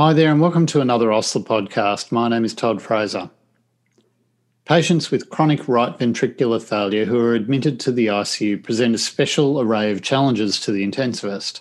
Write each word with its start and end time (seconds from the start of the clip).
Hi 0.00 0.14
there, 0.14 0.30
and 0.30 0.40
welcome 0.40 0.64
to 0.64 0.80
another 0.80 1.12
Osler 1.12 1.42
podcast. 1.42 2.10
My 2.10 2.26
name 2.26 2.42
is 2.42 2.54
Todd 2.54 2.80
Fraser. 2.80 3.28
Patients 4.64 5.10
with 5.10 5.28
chronic 5.28 5.68
right 5.68 5.94
ventricular 5.98 6.62
failure 6.62 7.04
who 7.04 7.20
are 7.20 7.34
admitted 7.34 7.78
to 7.80 7.92
the 7.92 8.06
ICU 8.06 8.64
present 8.64 8.94
a 8.94 8.98
special 8.98 9.60
array 9.60 9.92
of 9.92 10.00
challenges 10.00 10.58
to 10.60 10.72
the 10.72 10.90
intensivist. 10.90 11.60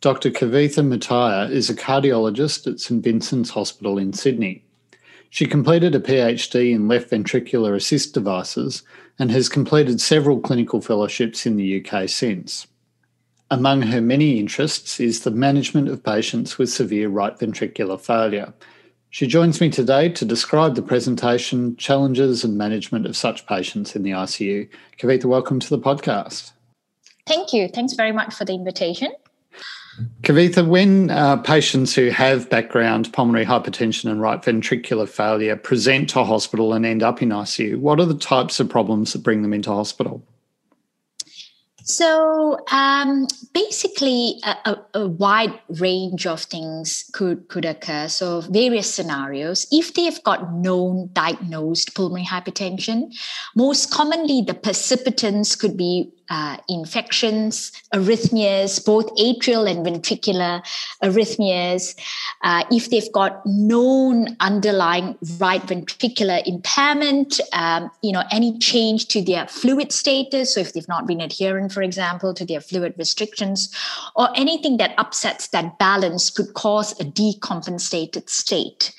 Dr. 0.00 0.30
Kavitha 0.30 0.86
Muthiah 0.86 1.50
is 1.50 1.68
a 1.68 1.74
cardiologist 1.74 2.72
at 2.72 2.78
St 2.78 3.02
Vincent's 3.02 3.50
Hospital 3.50 3.98
in 3.98 4.12
Sydney. 4.12 4.64
She 5.28 5.46
completed 5.46 5.96
a 5.96 6.00
PhD 6.00 6.72
in 6.72 6.86
left 6.86 7.10
ventricular 7.10 7.74
assist 7.74 8.14
devices 8.14 8.84
and 9.18 9.32
has 9.32 9.48
completed 9.48 10.00
several 10.00 10.38
clinical 10.38 10.80
fellowships 10.80 11.46
in 11.46 11.56
the 11.56 11.84
UK 11.84 12.08
since. 12.08 12.68
Among 13.54 13.82
her 13.82 14.00
many 14.00 14.40
interests 14.40 14.98
is 14.98 15.20
the 15.20 15.30
management 15.30 15.86
of 15.88 16.02
patients 16.02 16.58
with 16.58 16.70
severe 16.70 17.08
right 17.08 17.38
ventricular 17.38 18.00
failure. 18.00 18.52
She 19.10 19.28
joins 19.28 19.60
me 19.60 19.70
today 19.70 20.08
to 20.08 20.24
describe 20.24 20.74
the 20.74 20.82
presentation, 20.82 21.76
challenges, 21.76 22.42
and 22.42 22.58
management 22.58 23.06
of 23.06 23.16
such 23.16 23.46
patients 23.46 23.94
in 23.94 24.02
the 24.02 24.10
ICU. 24.10 24.68
Kavitha, 24.98 25.26
welcome 25.26 25.60
to 25.60 25.70
the 25.70 25.78
podcast. 25.78 26.50
Thank 27.28 27.52
you. 27.52 27.68
Thanks 27.68 27.92
very 27.92 28.10
much 28.10 28.34
for 28.34 28.44
the 28.44 28.54
invitation. 28.54 29.12
Kavitha, 30.22 30.66
when 30.66 31.10
uh, 31.10 31.36
patients 31.36 31.94
who 31.94 32.08
have 32.08 32.50
background 32.50 33.12
pulmonary 33.12 33.46
hypertension 33.46 34.10
and 34.10 34.20
right 34.20 34.42
ventricular 34.42 35.08
failure 35.08 35.54
present 35.54 36.10
to 36.10 36.24
hospital 36.24 36.72
and 36.72 36.84
end 36.84 37.04
up 37.04 37.22
in 37.22 37.28
ICU, 37.28 37.78
what 37.78 38.00
are 38.00 38.04
the 38.04 38.18
types 38.18 38.58
of 38.58 38.68
problems 38.68 39.12
that 39.12 39.22
bring 39.22 39.42
them 39.42 39.54
into 39.54 39.70
hospital? 39.70 40.24
So 41.86 42.58
um, 42.72 43.26
basically, 43.52 44.40
a, 44.42 44.78
a, 44.94 45.06
wide 45.06 45.60
range 45.68 46.26
of 46.26 46.40
things 46.40 47.10
could 47.12 47.46
could 47.48 47.66
occur. 47.66 48.08
So 48.08 48.40
various 48.40 48.92
scenarios. 48.92 49.66
If 49.70 49.92
they've 49.92 50.22
got 50.24 50.54
known 50.54 51.10
diagnosed 51.12 51.94
pulmonary 51.94 52.24
hypertension, 52.24 53.14
most 53.54 53.90
commonly 53.90 54.40
the 54.40 54.54
precipitants 54.54 55.54
could 55.56 55.76
be 55.76 56.10
uh, 56.30 56.56
infections, 56.68 57.72
arrhythmias, 57.92 58.84
both 58.84 59.06
atrial 59.16 59.70
and 59.70 59.84
ventricular 59.86 60.62
arrhythmias, 61.02 61.98
uh, 62.42 62.64
if 62.70 62.90
they've 62.90 63.12
got 63.12 63.44
known 63.44 64.36
underlying 64.40 65.16
right 65.38 65.62
ventricular 65.62 66.42
impairment, 66.46 67.40
um, 67.52 67.90
you 68.02 68.12
know, 68.12 68.22
any 68.30 68.58
change 68.58 69.08
to 69.08 69.22
their 69.22 69.46
fluid 69.48 69.92
status, 69.92 70.54
so 70.54 70.60
if 70.60 70.72
they've 70.72 70.88
not 70.88 71.06
been 71.06 71.20
adherent, 71.20 71.72
for 71.72 71.82
example, 71.82 72.34
to 72.34 72.44
their 72.44 72.60
fluid 72.60 72.94
restrictions, 72.98 73.74
or 74.16 74.28
anything 74.36 74.76
that 74.78 74.94
upsets 74.98 75.48
that 75.48 75.78
balance 75.78 76.30
could 76.30 76.54
cause 76.54 76.98
a 77.00 77.04
decompensated 77.04 78.28
state. 78.28 78.92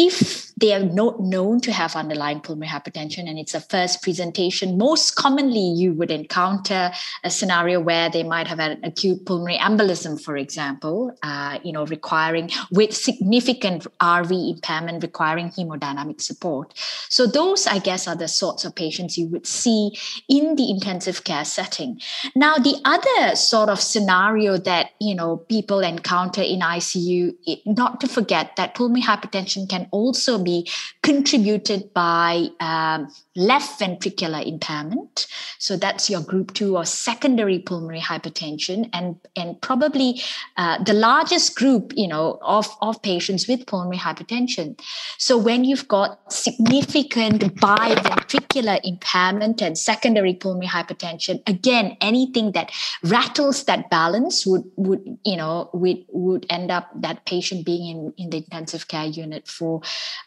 If 0.00 0.48
they 0.56 0.72
are 0.74 0.84
not 0.84 1.20
known 1.20 1.60
to 1.60 1.72
have 1.72 1.94
underlying 1.96 2.40
pulmonary 2.40 2.70
hypertension 2.70 3.28
and 3.28 3.38
it's 3.38 3.54
a 3.54 3.60
first 3.60 4.02
presentation, 4.02 4.78
most 4.78 5.16
commonly 5.16 5.60
you 5.60 5.92
would 5.92 6.12
encounter 6.12 6.92
a 7.24 7.30
scenario 7.30 7.80
where 7.80 8.08
they 8.08 8.22
might 8.22 8.46
have 8.46 8.60
an 8.60 8.80
acute 8.84 9.26
pulmonary 9.26 9.58
embolism, 9.58 10.20
for 10.20 10.36
example, 10.36 11.16
uh, 11.24 11.58
you 11.64 11.72
know, 11.72 11.84
requiring 11.86 12.48
with 12.70 12.94
significant 12.94 13.86
RV 14.00 14.54
impairment 14.54 15.02
requiring 15.02 15.50
hemodynamic 15.50 16.20
support. 16.20 16.74
So 17.08 17.26
those, 17.26 17.66
I 17.66 17.78
guess, 17.78 18.06
are 18.06 18.16
the 18.16 18.28
sorts 18.28 18.64
of 18.64 18.74
patients 18.74 19.18
you 19.18 19.26
would 19.26 19.46
see 19.46 19.96
in 20.28 20.56
the 20.56 20.70
intensive 20.70 21.24
care 21.24 21.44
setting. 21.44 22.00
Now, 22.36 22.56
the 22.56 22.80
other 22.84 23.36
sort 23.36 23.68
of 23.68 23.80
scenario 23.80 24.56
that 24.58 24.90
you 25.00 25.14
know 25.14 25.38
people 25.38 25.80
encounter 25.80 26.42
in 26.42 26.60
ICU, 26.60 27.34
not 27.66 28.00
to 28.00 28.06
forget 28.06 28.54
that 28.56 28.74
pulmonary 28.76 29.02
hypertension 29.02 29.68
can 29.68 29.87
also 29.90 30.42
be 30.42 30.68
contributed 31.02 31.92
by 31.94 32.48
um, 32.60 33.08
left 33.36 33.80
ventricular 33.80 34.44
impairment. 34.46 35.26
So 35.58 35.76
that's 35.76 36.10
your 36.10 36.20
group 36.20 36.54
two 36.54 36.76
or 36.76 36.84
secondary 36.84 37.58
pulmonary 37.58 38.00
hypertension, 38.00 38.90
and 38.92 39.16
and 39.36 39.60
probably 39.60 40.20
uh, 40.56 40.82
the 40.82 40.92
largest 40.92 41.56
group, 41.56 41.92
you 41.96 42.08
know, 42.08 42.38
of 42.42 42.66
of 42.82 43.00
patients 43.02 43.48
with 43.48 43.66
pulmonary 43.66 43.98
hypertension. 43.98 44.78
So 45.18 45.38
when 45.38 45.64
you've 45.64 45.88
got 45.88 46.32
significant 46.32 47.42
biventricular 47.56 48.80
impairment 48.84 49.62
and 49.62 49.76
secondary 49.78 50.34
pulmonary 50.34 50.68
hypertension, 50.68 51.42
again, 51.46 51.96
anything 52.00 52.52
that 52.52 52.70
rattles 53.02 53.64
that 53.64 53.90
balance 53.90 54.46
would 54.46 54.64
would 54.76 55.18
you 55.24 55.36
know 55.36 55.70
would 55.72 56.04
would 56.08 56.46
end 56.50 56.70
up 56.70 56.90
that 56.94 57.24
patient 57.26 57.64
being 57.64 57.86
in 57.88 58.14
in 58.16 58.30
the 58.30 58.38
intensive 58.38 58.88
care 58.88 59.06
unit 59.06 59.46
for 59.48 59.77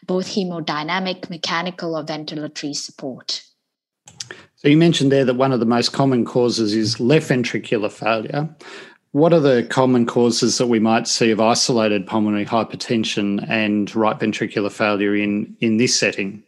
both 0.06 0.26
hemodynamic, 0.28 1.30
mechanical, 1.30 1.96
or 1.96 2.04
ventilatory 2.04 2.74
support. 2.74 3.42
So 4.56 4.68
you 4.68 4.76
mentioned 4.76 5.10
there 5.10 5.24
that 5.24 5.34
one 5.34 5.52
of 5.52 5.60
the 5.60 5.66
most 5.66 5.92
common 5.92 6.24
causes 6.24 6.74
is 6.74 7.00
left 7.00 7.30
ventricular 7.30 7.90
failure. 7.90 8.48
What 9.10 9.32
are 9.32 9.40
the 9.40 9.66
common 9.68 10.06
causes 10.06 10.56
that 10.58 10.68
we 10.68 10.78
might 10.78 11.06
see 11.06 11.30
of 11.30 11.40
isolated 11.40 12.06
pulmonary 12.06 12.46
hypertension 12.46 13.44
and 13.48 13.94
right 13.94 14.18
ventricular 14.18 14.70
failure 14.70 15.14
in, 15.14 15.56
in 15.60 15.76
this 15.76 15.98
setting? 15.98 16.42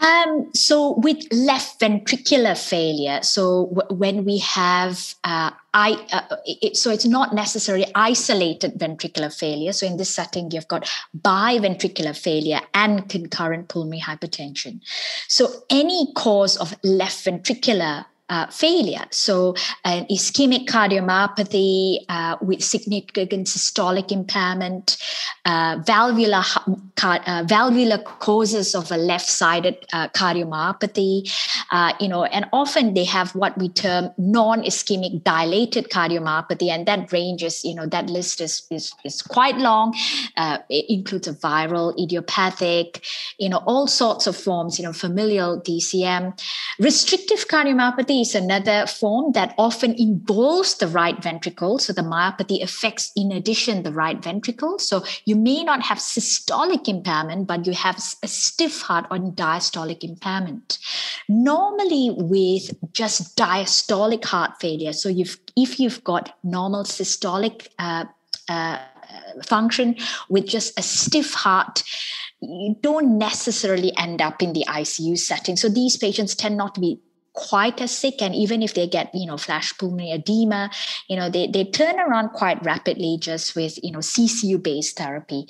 Um, 0.00 0.50
so 0.54 0.94
with 0.98 1.24
left 1.32 1.80
ventricular 1.80 2.56
failure, 2.56 3.22
so 3.22 3.66
w- 3.74 3.98
when 3.98 4.24
we 4.24 4.38
have 4.38 5.14
uh, 5.24 5.50
I, 5.72 5.92
uh, 6.10 6.36
it, 6.46 6.76
so 6.76 6.90
it's 6.90 7.04
not 7.04 7.34
necessarily 7.34 7.86
isolated 7.94 8.78
ventricular 8.78 9.30
failure. 9.30 9.72
So 9.72 9.86
in 9.86 9.98
this 9.98 10.14
setting, 10.14 10.50
you've 10.50 10.68
got 10.68 10.90
biventricular 11.18 12.16
failure 12.16 12.60
and 12.72 13.08
concurrent 13.08 13.68
pulmonary 13.68 14.00
hypertension. 14.00 14.80
So 15.28 15.64
any 15.68 16.12
cause 16.14 16.56
of 16.56 16.74
left 16.82 17.26
ventricular 17.26 18.06
uh, 18.28 18.46
failure. 18.48 19.04
So, 19.10 19.54
an 19.84 20.06
ischemic 20.06 20.66
cardiomyopathy 20.66 22.04
uh, 22.08 22.36
with 22.40 22.62
significant 22.62 23.46
systolic 23.46 24.10
impairment, 24.10 24.96
uh, 25.44 25.78
valvular 25.86 26.42
uh, 27.02 27.44
valvular 27.46 27.98
causes 27.98 28.74
of 28.74 28.90
a 28.90 28.96
left-sided 28.96 29.76
uh, 29.92 30.08
cardiomyopathy, 30.08 31.30
uh, 31.70 31.92
you 32.00 32.08
know, 32.08 32.24
and 32.24 32.46
often 32.52 32.94
they 32.94 33.04
have 33.04 33.34
what 33.34 33.56
we 33.58 33.68
term 33.68 34.10
non-ischemic 34.18 35.22
dilated 35.22 35.88
cardiomyopathy, 35.90 36.68
and 36.68 36.86
that 36.86 37.12
ranges, 37.12 37.64
you 37.64 37.74
know, 37.74 37.86
that 37.86 38.10
list 38.10 38.40
is 38.40 38.66
is, 38.70 38.92
is 39.04 39.22
quite 39.22 39.56
long. 39.56 39.94
it 40.68 40.86
includes 40.88 41.28
a 41.28 41.34
viral, 41.34 41.96
idiopathic, 42.02 43.04
you 43.38 43.48
know, 43.48 43.62
all 43.66 43.86
sorts 43.86 44.26
of 44.26 44.36
forms, 44.36 44.78
you 44.78 44.84
know, 44.84 44.92
familial 44.92 45.60
DCM, 45.60 46.38
restrictive 46.80 47.46
cardiomyopathy 47.46 48.15
is 48.20 48.34
another 48.34 48.86
form 48.86 49.32
that 49.32 49.54
often 49.58 49.94
involves 49.94 50.76
the 50.76 50.88
right 50.88 51.22
ventricle. 51.22 51.78
So 51.78 51.92
the 51.92 52.02
myopathy 52.02 52.62
affects, 52.62 53.12
in 53.16 53.32
addition, 53.32 53.82
the 53.82 53.92
right 53.92 54.22
ventricle. 54.22 54.78
So 54.78 55.04
you 55.24 55.36
may 55.36 55.62
not 55.62 55.82
have 55.82 55.98
systolic 55.98 56.88
impairment, 56.88 57.46
but 57.46 57.66
you 57.66 57.72
have 57.72 57.96
a 58.22 58.28
stiff 58.28 58.82
heart 58.82 59.06
or 59.10 59.18
diastolic 59.18 60.02
impairment. 60.02 60.78
Normally, 61.28 62.10
with 62.16 62.74
just 62.92 63.36
diastolic 63.36 64.24
heart 64.24 64.60
failure, 64.60 64.92
so 64.92 65.08
you've, 65.08 65.38
if 65.56 65.78
you've 65.80 66.02
got 66.04 66.36
normal 66.42 66.84
systolic 66.84 67.68
uh, 67.78 68.04
uh, 68.48 68.78
function 69.44 69.96
with 70.28 70.46
just 70.46 70.78
a 70.78 70.82
stiff 70.82 71.34
heart, 71.34 71.82
you 72.40 72.76
don't 72.82 73.18
necessarily 73.18 73.96
end 73.96 74.20
up 74.20 74.42
in 74.42 74.52
the 74.52 74.64
ICU 74.68 75.18
setting. 75.18 75.56
So 75.56 75.68
these 75.68 75.96
patients 75.96 76.34
tend 76.34 76.56
not 76.56 76.74
to 76.74 76.80
be 76.80 77.00
quite 77.36 77.80
as 77.80 77.96
sick 77.96 78.20
and 78.20 78.34
even 78.34 78.62
if 78.62 78.74
they 78.74 78.86
get 78.86 79.14
you 79.14 79.26
know 79.26 79.36
flash 79.36 79.76
pulmonary 79.78 80.10
edema 80.10 80.70
you 81.08 81.16
know 81.16 81.28
they, 81.28 81.46
they 81.46 81.64
turn 81.64 82.00
around 82.00 82.30
quite 82.30 82.62
rapidly 82.64 83.18
just 83.20 83.54
with 83.54 83.78
you 83.84 83.92
know 83.92 83.98
ccu 83.98 84.62
based 84.62 84.96
therapy. 84.96 85.46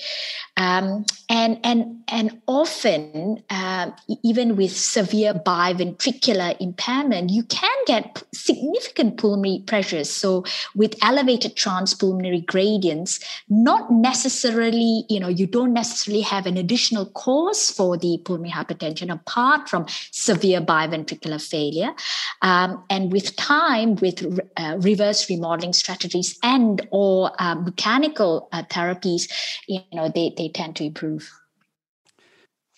Um, 0.56 1.04
and 1.28 1.60
and 1.64 2.02
and 2.08 2.40
often 2.46 3.42
uh, 3.50 3.90
even 4.22 4.56
with 4.56 4.74
severe 4.76 5.34
biventricular 5.34 6.56
impairment 6.60 7.30
you 7.30 7.44
can 7.44 7.76
get 7.86 8.22
significant 8.32 9.18
pulmonary 9.18 9.62
pressures. 9.66 10.10
So 10.10 10.44
with 10.74 10.94
elevated 11.02 11.56
transpulmonary 11.56 12.44
gradients 12.44 13.20
not 13.48 13.90
necessarily 13.90 15.04
you 15.08 15.20
know 15.20 15.28
you 15.28 15.46
don't 15.46 15.72
necessarily 15.72 16.22
have 16.22 16.46
an 16.46 16.56
additional 16.56 17.06
cause 17.06 17.70
for 17.70 17.96
the 17.96 18.18
pulmonary 18.24 18.52
hypertension 18.52 19.12
apart 19.12 19.68
from 19.68 19.86
severe 20.10 20.60
biventricular 20.60 21.40
failure 21.40 21.75
failure. 21.76 21.94
Um, 22.42 22.84
and 22.90 23.12
with 23.12 23.36
time, 23.36 23.96
with 23.96 24.40
uh, 24.56 24.76
reverse 24.80 25.28
remodeling 25.28 25.72
strategies 25.72 26.38
and 26.42 26.86
or 26.90 27.30
uh, 27.38 27.54
mechanical 27.54 28.48
uh, 28.52 28.62
therapies, 28.64 29.30
you 29.66 29.80
know, 29.92 30.10
they, 30.14 30.34
they 30.36 30.48
tend 30.48 30.76
to 30.76 30.84
improve. 30.84 31.30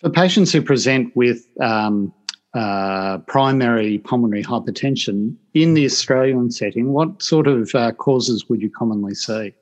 For 0.01 0.09
patients 0.09 0.51
who 0.53 0.61
present 0.61 1.15
with 1.15 1.45
um, 1.59 2.13
uh, 2.53 3.17
primary 3.27 3.97
pulmonary 3.99 4.43
hypertension 4.43 5.35
in 5.53 5.73
the 5.73 5.85
Australian 5.85 6.51
setting, 6.51 6.93
what 6.93 7.21
sort 7.21 7.47
of 7.47 7.69
uh, 7.75 7.91
causes 7.91 8.47
would 8.47 8.61
you 8.61 8.69
commonly 8.69 9.13
see? 9.13 9.53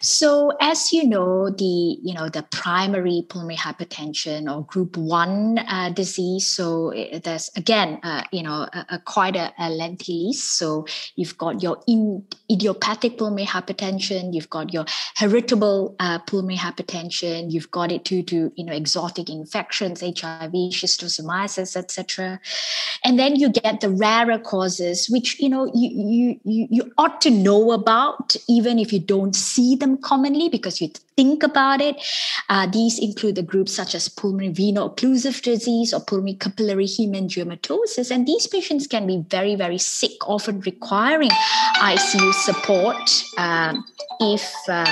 So, 0.00 0.52
as 0.60 0.92
you 0.92 1.06
know, 1.06 1.50
the 1.50 1.64
you 2.02 2.14
know 2.14 2.28
the 2.28 2.42
primary 2.44 3.24
pulmonary 3.28 3.56
hypertension 3.56 4.50
or 4.50 4.64
Group 4.64 4.96
One 4.96 5.58
uh, 5.58 5.90
disease. 5.90 6.46
So 6.46 6.90
eh, 6.90 7.18
there's 7.18 7.50
again, 7.56 7.98
uh, 8.02 8.22
you 8.32 8.42
know, 8.42 8.68
a, 8.72 8.86
a 8.90 8.98
quite 8.98 9.36
a, 9.36 9.52
a, 9.58 9.70
lengthy 9.70 10.26
list. 10.26 10.58
So 10.58 10.86
you've 11.16 11.36
got 11.36 11.62
your 11.62 11.82
in, 11.86 12.24
idiopathic 12.50 13.18
pulmonary 13.18 13.46
hypertension, 13.46 14.32
you've 14.32 14.50
got 14.50 14.72
your 14.72 14.84
heritable 15.16 15.96
uh, 15.98 16.18
pulmonary 16.20 16.58
hypertension, 16.58 17.50
you've 17.50 17.70
got 17.70 17.90
it 17.90 18.04
due 18.04 18.22
to 18.24 18.52
you 18.54 18.64
know 18.64 18.72
exotic 18.72 19.28
infections, 19.28 20.00
HIV, 20.00 20.52
schistosomiasis, 20.52 21.76
etc. 21.76 22.40
And 23.04 23.18
then 23.18 23.36
you 23.36 23.48
get 23.48 23.80
the 23.80 23.90
rarer 23.90 24.38
causes, 24.38 25.08
which 25.08 25.40
you 25.40 25.48
know 25.48 25.70
you 25.74 25.90
you 25.90 26.40
you, 26.44 26.68
you 26.70 26.92
ought 26.98 27.20
to 27.22 27.30
know 27.30 27.72
about, 27.72 28.36
even 28.48 28.78
if 28.78 28.92
you 28.92 29.00
don't 29.00 29.34
see 29.34 29.74
them 29.80 29.98
commonly 29.98 30.48
because 30.48 30.80
you 30.80 30.88
think 31.16 31.42
about 31.42 31.80
it. 31.80 31.96
Uh, 32.48 32.66
these 32.66 32.98
include 32.98 33.34
the 33.34 33.42
groups 33.42 33.74
such 33.74 33.94
as 33.94 34.08
pulmonary 34.08 34.52
veno-occlusive 34.52 35.42
disease 35.42 35.92
or 35.92 36.00
pulmonary 36.00 36.36
capillary 36.36 36.86
hemangiomatosis. 36.86 38.10
And 38.10 38.26
these 38.26 38.46
patients 38.46 38.86
can 38.86 39.06
be 39.06 39.24
very, 39.28 39.54
very 39.54 39.78
sick, 39.78 40.12
often 40.26 40.60
requiring 40.60 41.30
ICU 41.80 42.32
support 42.34 43.24
um, 43.38 43.84
if. 44.20 44.52
Uh, 44.68 44.86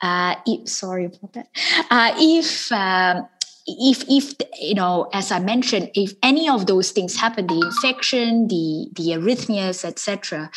uh, 0.00 0.34
if, 0.46 0.68
sorry 0.68 1.06
about 1.06 1.32
that. 1.32 1.48
Uh, 1.90 2.12
if 2.18 2.70
um, 2.72 3.26
if 3.66 4.04
if 4.08 4.34
you 4.60 4.74
know 4.74 5.08
as 5.12 5.32
i 5.32 5.38
mentioned 5.38 5.90
if 5.94 6.12
any 6.22 6.48
of 6.48 6.66
those 6.66 6.90
things 6.90 7.16
happen 7.16 7.46
the 7.46 7.54
infection 7.54 8.46
the 8.48 8.88
the 8.94 9.10
arrhythmias 9.16 9.84
etc 9.84 10.50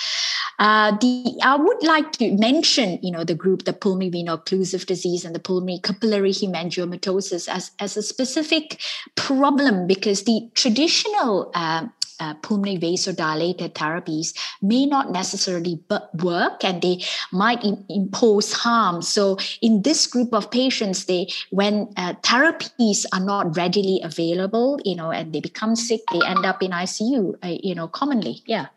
uh, 0.60 0.92
the 0.98 1.40
i 1.42 1.56
would 1.56 1.82
like 1.84 2.12
to 2.12 2.32
mention 2.38 3.00
you 3.02 3.12
know 3.12 3.24
the 3.24 3.34
group 3.36 3.64
the 3.64 3.72
pulmonary 3.72 4.12
veno-occlusive 4.12 4.86
disease 4.86 5.24
and 5.24 5.34
the 5.34 5.40
pulmonary 5.40 5.80
capillary 5.80 6.32
hemangiomatosis 6.32 7.48
as 7.48 7.72
as 7.80 7.96
a 7.96 8.02
specific 8.02 8.82
problem 9.16 9.88
because 9.88 10.24
the 10.24 10.50
traditional 10.54 11.50
um, 11.56 11.94
uh, 12.20 12.34
pulmonary 12.36 12.78
vasodilator 12.78 13.70
therapies 13.70 14.34
may 14.62 14.86
not 14.86 15.12
necessarily 15.12 15.80
work 16.22 16.64
and 16.64 16.82
they 16.82 17.04
might 17.32 17.64
impose 17.90 18.54
harm. 18.54 19.02
So 19.02 19.38
in 19.62 19.82
this 19.82 20.08
group 20.08 20.34
of 20.34 20.50
patients 20.52 21.06
they 21.06 21.28
when 21.50 21.94
uh, 21.98 22.14
therapies 22.22 23.06
are 23.14 23.20
not 23.20 23.56
readily 23.56 24.00
available 24.04 24.80
you 24.84 24.96
know 24.96 25.12
and 25.12 25.34
they 25.34 25.40
become 25.40 25.76
sick 25.76 26.02
they 26.12 26.26
end 26.26 26.46
up 26.46 26.62
in 26.64 26.72
icu 26.72 27.36
uh, 27.44 27.58
you 27.64 27.76
know 27.76 27.88
commonly. 27.88 28.42
Yeah. 28.46 28.68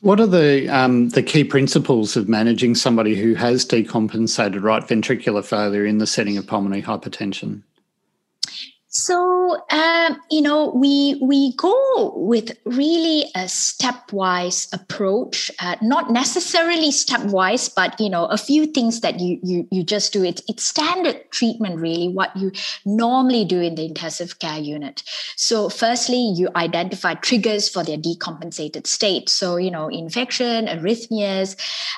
What 0.00 0.20
are 0.20 0.26
the 0.26 0.68
um, 0.68 1.08
the 1.08 1.22
key 1.22 1.42
principles 1.42 2.16
of 2.16 2.28
managing 2.28 2.76
somebody 2.76 3.16
who 3.16 3.34
has 3.34 3.66
decompensated 3.66 4.62
right 4.62 4.82
ventricular 4.82 5.44
failure 5.44 5.84
in 5.84 5.98
the 5.98 6.06
setting 6.06 6.36
of 6.38 6.46
pulmonary 6.46 6.82
hypertension? 6.82 7.62
So 8.90 9.38
um, 9.70 10.18
you 10.30 10.40
know, 10.40 10.72
we 10.74 11.18
we 11.22 11.52
go 11.56 12.14
with 12.16 12.56
really 12.64 13.24
a 13.34 13.44
stepwise 13.44 14.72
approach, 14.72 15.50
uh, 15.60 15.76
not 15.82 16.10
necessarily 16.10 16.88
stepwise, 16.88 17.74
but 17.74 18.00
you 18.00 18.08
know, 18.08 18.24
a 18.26 18.38
few 18.38 18.66
things 18.66 19.00
that 19.02 19.20
you 19.20 19.38
you 19.42 19.68
you 19.70 19.82
just 19.82 20.12
do. 20.12 20.24
It 20.24 20.40
it's 20.48 20.64
standard 20.64 21.30
treatment, 21.30 21.80
really, 21.80 22.08
what 22.08 22.34
you 22.34 22.50
normally 22.86 23.44
do 23.44 23.60
in 23.60 23.74
the 23.74 23.84
intensive 23.84 24.38
care 24.38 24.58
unit. 24.58 25.02
So, 25.36 25.68
firstly, 25.68 26.32
you 26.34 26.48
identify 26.56 27.14
triggers 27.14 27.68
for 27.68 27.84
their 27.84 27.98
decompensated 27.98 28.86
state. 28.86 29.28
So, 29.28 29.56
you 29.56 29.70
know, 29.70 29.88
infection, 29.88 30.66
arrhythmias, 30.66 31.56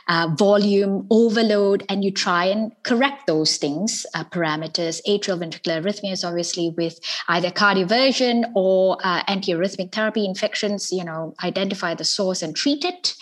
uh, 0.09 0.29
volume, 0.37 1.07
overload, 1.11 1.85
and 1.89 2.05
you 2.05 2.11
try 2.11 2.47
and 2.47 2.73
correct 2.83 3.29
those 3.29 3.59
things, 3.59 4.07
uh, 4.15 4.25
parameters. 4.25 5.01
Atrial 5.07 5.39
ventricular 5.39 5.83
arrhythmias, 5.83 6.27
obviously 6.27 6.71
with 6.81 6.99
either 7.29 7.51
cardioversion 7.51 8.51
or 8.55 8.97
uh, 9.05 9.23
antiarrhythmic 9.25 9.93
therapy 9.93 10.25
infections, 10.25 10.91
you 10.91 11.05
know, 11.05 11.35
identify 11.45 11.95
the 11.95 12.05
source 12.05 12.43
and 12.43 12.57
treat 12.57 12.85
it. 12.85 13.15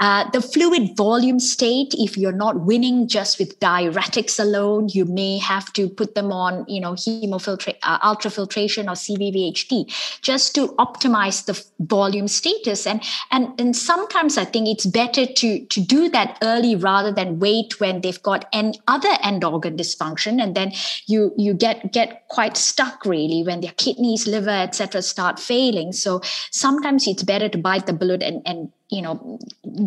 Uh, 0.00 0.28
the 0.30 0.40
fluid 0.40 0.96
volume 0.96 1.38
state, 1.38 1.94
if 1.94 2.16
you're 2.16 2.32
not 2.32 2.60
winning 2.60 3.06
just 3.08 3.38
with 3.38 3.58
diuretics 3.60 4.40
alone, 4.40 4.88
you 4.90 5.04
may 5.04 5.38
have 5.38 5.72
to 5.72 5.88
put 5.88 6.14
them 6.14 6.32
on, 6.32 6.64
you 6.68 6.80
know, 6.80 6.92
hemofiltrate, 6.92 7.76
uh, 7.82 7.98
ultrafiltration 8.00 8.84
or 8.84 8.94
CVVHD 8.94 9.86
just 10.20 10.54
to 10.54 10.68
optimize 10.78 11.44
the 11.46 11.64
volume 11.86 12.28
status. 12.28 12.86
And, 12.86 13.02
and, 13.30 13.58
and 13.60 13.76
sometimes 13.76 14.36
I 14.36 14.44
think 14.44 14.68
it's 14.68 14.86
better 14.86 15.26
to, 15.26 15.64
to 15.64 15.80
do 15.80 16.08
that 16.10 16.38
early 16.42 16.76
rather 16.76 17.12
than 17.12 17.38
wait 17.38 17.80
when 17.80 18.00
they've 18.00 18.22
got 18.22 18.46
an 18.52 18.74
other 18.88 19.10
end 19.22 19.44
organ 19.44 19.76
dysfunction. 19.76 20.42
And 20.42 20.54
then 20.54 20.72
you, 21.06 21.32
you 21.36 21.54
get, 21.54 21.92
get 21.92 22.26
quite 22.28 22.56
stuck 22.56 23.04
really 23.04 23.42
when 23.42 23.60
their 23.60 23.72
kidneys, 23.72 24.26
liver, 24.26 24.50
etc. 24.50 25.02
start 25.02 25.38
failing. 25.38 25.92
So 25.92 26.20
sometimes 26.50 27.06
it's 27.06 27.22
better 27.22 27.48
to 27.48 27.58
bite 27.58 27.86
the 27.86 27.92
bullet 27.92 28.22
and, 28.22 28.42
and 28.44 28.70
you 28.90 29.02
know 29.02 29.38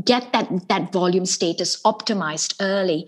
get 0.06 0.32
that 0.34 0.50
that 0.70 0.92
volume 0.92 1.26
status 1.26 1.82
optimized 1.84 2.56
early 2.60 3.08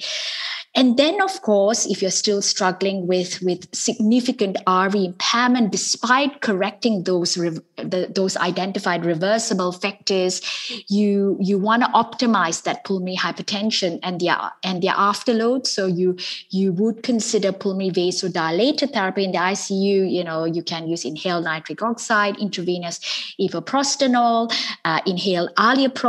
and 0.75 0.98
then 0.98 1.21
of 1.21 1.42
course 1.42 1.86
if 1.86 2.01
you're 2.01 2.12
still 2.12 2.42
struggling 2.42 3.07
with 3.07 3.42
with 3.42 3.68
significant 3.74 4.57
rv 4.68 5.06
impairment 5.06 5.71
despite 5.71 6.42
correcting 6.42 7.04
those 7.04 7.36
the, 7.36 8.12
those 8.13 8.38
identified 8.38 9.06
reversible 9.06 9.71
factors 9.71 10.42
you 10.88 11.38
you 11.39 11.57
want 11.57 11.83
to 11.83 11.89
optimize 11.89 12.63
that 12.63 12.83
pulmonary 12.83 13.18
hypertension 13.18 14.00
and 14.04 14.19
their 14.19 14.38
and 14.63 14.81
their 14.81 14.94
afterload. 14.94 15.66
So 15.68 15.86
you 15.86 16.18
you 16.50 16.72
would 16.74 17.04
consider 17.04 17.51
pulmonary 17.51 17.92
vasodilator 17.92 18.92
therapy 18.92 19.24
in 19.24 19.31
the 19.31 19.38
icu 19.38 20.12
you 20.12 20.24
know 20.24 20.45
you 20.45 20.63
can 20.63 20.88
use 20.88 21.06
inhaled 21.06 21.45
nitric 21.45 21.81
oxide 21.81 22.38
intravenous 22.38 23.00
epoprostenol 23.39 24.51
uh, 24.86 25.00
inhaled 25.06 25.50
allopurinol 25.56 26.00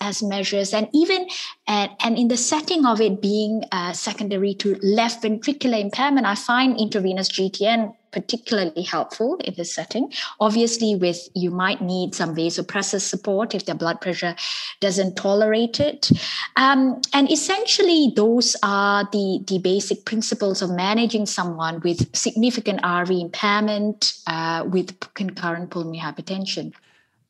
as 0.00 0.22
measures. 0.22 0.72
And 0.74 0.88
even 0.92 1.26
and, 1.66 1.90
and 2.00 2.18
in 2.18 2.28
the 2.28 2.36
setting 2.36 2.84
of 2.84 3.00
it 3.00 3.22
being 3.22 3.64
uh, 3.72 3.92
secondary 3.92 4.54
to 4.54 4.78
left 4.82 5.22
ventricular 5.22 5.80
impairment, 5.80 6.26
I 6.26 6.34
find 6.34 6.78
intravenous 6.78 7.30
GTN 7.30 7.94
particularly 8.14 8.82
helpful 8.82 9.36
in 9.44 9.54
this 9.56 9.74
setting. 9.74 10.12
Obviously, 10.38 10.94
with 10.94 11.28
you 11.34 11.50
might 11.50 11.82
need 11.82 12.14
some 12.14 12.34
vasopressor 12.34 13.00
support 13.00 13.54
if 13.54 13.66
their 13.66 13.74
blood 13.74 14.00
pressure 14.00 14.36
doesn't 14.80 15.16
tolerate 15.16 15.80
it. 15.80 16.10
Um, 16.54 17.00
and 17.12 17.30
essentially, 17.30 18.12
those 18.14 18.56
are 18.62 19.08
the, 19.10 19.42
the 19.48 19.58
basic 19.58 20.04
principles 20.04 20.62
of 20.62 20.70
managing 20.70 21.26
someone 21.26 21.80
with 21.80 22.14
significant 22.14 22.82
RV 22.82 23.20
impairment 23.20 24.12
uh, 24.28 24.64
with 24.66 24.98
concurrent 25.14 25.70
pulmonary 25.70 25.98
hypertension. 25.98 26.72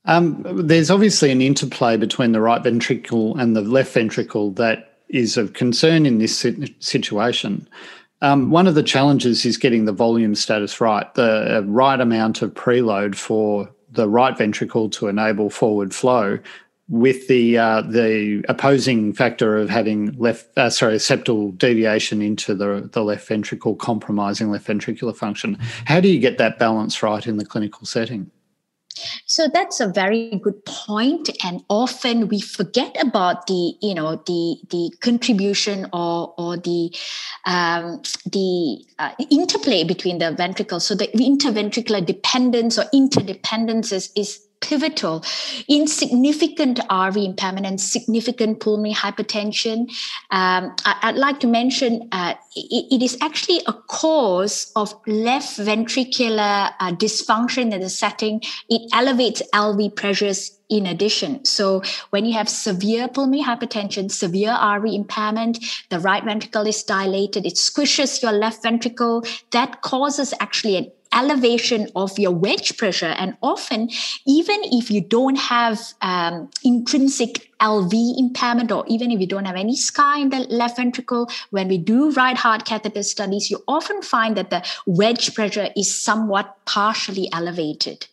Um, 0.06 0.42
there's 0.66 0.90
obviously 0.90 1.30
an 1.30 1.40
interplay 1.40 1.96
between 1.96 2.32
the 2.32 2.40
right 2.40 2.62
ventricle 2.62 3.37
and 3.38 3.56
the 3.56 3.62
left 3.62 3.92
ventricle 3.92 4.50
that 4.52 4.99
is 5.08 5.37
of 5.37 5.52
concern 5.52 6.06
in 6.06 6.18
this 6.18 6.46
situation. 6.80 7.68
Um, 8.20 8.50
one 8.50 8.66
of 8.66 8.75
the 8.75 8.82
challenges 8.82 9.44
is 9.44 9.56
getting 9.56 9.84
the 9.84 9.92
volume 9.92 10.34
status 10.34 10.80
right, 10.80 11.12
the 11.14 11.58
uh, 11.58 11.61
right 11.62 12.00
amount 12.00 12.42
of 12.42 12.54
preload 12.54 13.14
for 13.14 13.70
the 13.90 14.08
right 14.08 14.37
ventricle 14.37 14.88
to 14.90 15.08
enable 15.08 15.50
forward 15.50 15.94
flow, 15.94 16.38
with 16.88 17.28
the 17.28 17.56
uh, 17.56 17.82
the 17.82 18.44
opposing 18.49 19.12
factor 19.12 19.56
of 19.56 19.70
having 19.70 20.12
left 20.18 20.46
uh, 20.58 20.68
sorry 20.68 20.96
septal 20.96 21.56
deviation 21.56 22.20
into 22.20 22.54
the 22.54 22.88
the 22.92 23.02
left 23.02 23.26
ventricle 23.26 23.75
compromising 23.75 24.50
left 24.50 24.66
ventricular 24.66 25.16
function. 25.16 25.58
How 25.87 26.00
do 26.00 26.08
you 26.08 26.20
get 26.20 26.38
that 26.38 26.58
balance 26.58 27.02
right 27.02 27.26
in 27.26 27.38
the 27.38 27.44
clinical 27.44 27.87
setting? 27.87 28.30
So 29.26 29.48
that's 29.52 29.80
a 29.80 29.88
very 29.88 30.40
good 30.42 30.64
point, 30.64 31.30
and 31.44 31.62
often 31.68 32.28
we 32.28 32.40
forget 32.40 32.96
about 33.00 33.46
the 33.46 33.74
you 33.80 33.94
know 33.94 34.16
the 34.26 34.56
the 34.70 34.92
contribution 35.00 35.86
or 35.92 36.34
or 36.38 36.56
the 36.56 36.94
um, 37.44 38.02
the 38.26 38.84
uh, 38.98 39.12
interplay 39.30 39.84
between 39.84 40.18
the 40.18 40.32
ventricles. 40.32 40.86
So 40.86 40.94
the 40.94 41.08
interventricular 41.08 42.04
dependence 42.04 42.78
or 42.78 42.84
interdependence 42.92 43.92
is, 43.92 44.10
is 44.16 44.40
pivotal 44.64 45.25
in 45.68 45.87
significant 45.87 46.78
RV 46.90 47.25
impairment 47.25 47.66
and 47.66 47.80
significant 47.80 48.61
pulmonary 48.61 48.94
hypertension. 48.94 49.90
Um, 50.30 50.75
I, 50.85 51.12
would 51.12 51.21
like 51.21 51.40
to 51.40 51.47
mention 51.47 52.09
uh, 52.12 52.35
it, 52.56 52.87
it 52.94 53.02
is 53.02 53.16
actually 53.21 53.61
a 53.66 53.73
cause 53.73 54.73
of 54.75 54.94
left 55.06 55.59
ventricular 55.59 56.73
uh, 56.80 56.92
dysfunction 56.92 57.73
in 57.73 57.80
the 57.80 57.90
setting. 57.90 58.40
It 58.68 58.88
elevates 58.92 59.42
LV 59.52 59.97
pressures 59.97 60.59
in 60.68 60.87
addition. 60.87 61.44
So 61.44 61.83
when 62.11 62.25
you 62.25 62.33
have 62.35 62.49
severe 62.49 63.09
pulmonary 63.09 63.44
hypertension, 63.44 64.11
severe 64.11 64.50
RV 64.50 64.94
impairment, 64.94 65.64
the 65.90 66.00
right 66.00 66.25
ventricle 66.25 66.66
is 66.66 66.83
dilated, 66.83 67.47
it 67.47 67.54
squishes 67.54 68.23
your 68.23 68.33
left 68.33 68.62
ventricle. 68.62 69.25
That 69.52 69.83
causes 69.83 70.33
actually 70.40 70.76
an 70.76 70.90
elevation 71.14 71.88
of 71.94 72.18
your 72.18 72.33
wedge 72.33 72.76
pressure. 72.76 73.14
And 73.18 73.37
often, 73.42 73.90
even 74.26 74.61
if 74.64 74.90
you 74.90 75.00
don't 75.00 75.37
have 75.37 75.80
um, 76.02 76.50
intrinsic 76.64 77.50
LV 77.61 78.18
impairment, 78.18 78.73
or 78.73 78.85
even 78.88 79.11
if 79.11 79.21
you 79.21 79.26
don't 79.26 79.44
have 79.44 79.56
any 79.56 79.76
scar 79.76 80.18
in 80.18 80.30
the 80.30 80.40
left 80.40 80.76
ventricle, 80.76 81.30
when 81.50 81.68
we 81.68 81.78
do 81.78 82.11
right 82.12 82.37
heart 82.37 82.64
catheter 82.64 83.02
studies, 83.02 83.50
you 83.50 83.62
often 83.66 84.02
find 84.02 84.37
that 84.37 84.50
the 84.50 84.64
wedge 84.87 85.35
pressure 85.35 85.68
is 85.76 85.94
somewhat 85.94 86.56
partially 86.66 87.28
elevated. 87.33 88.06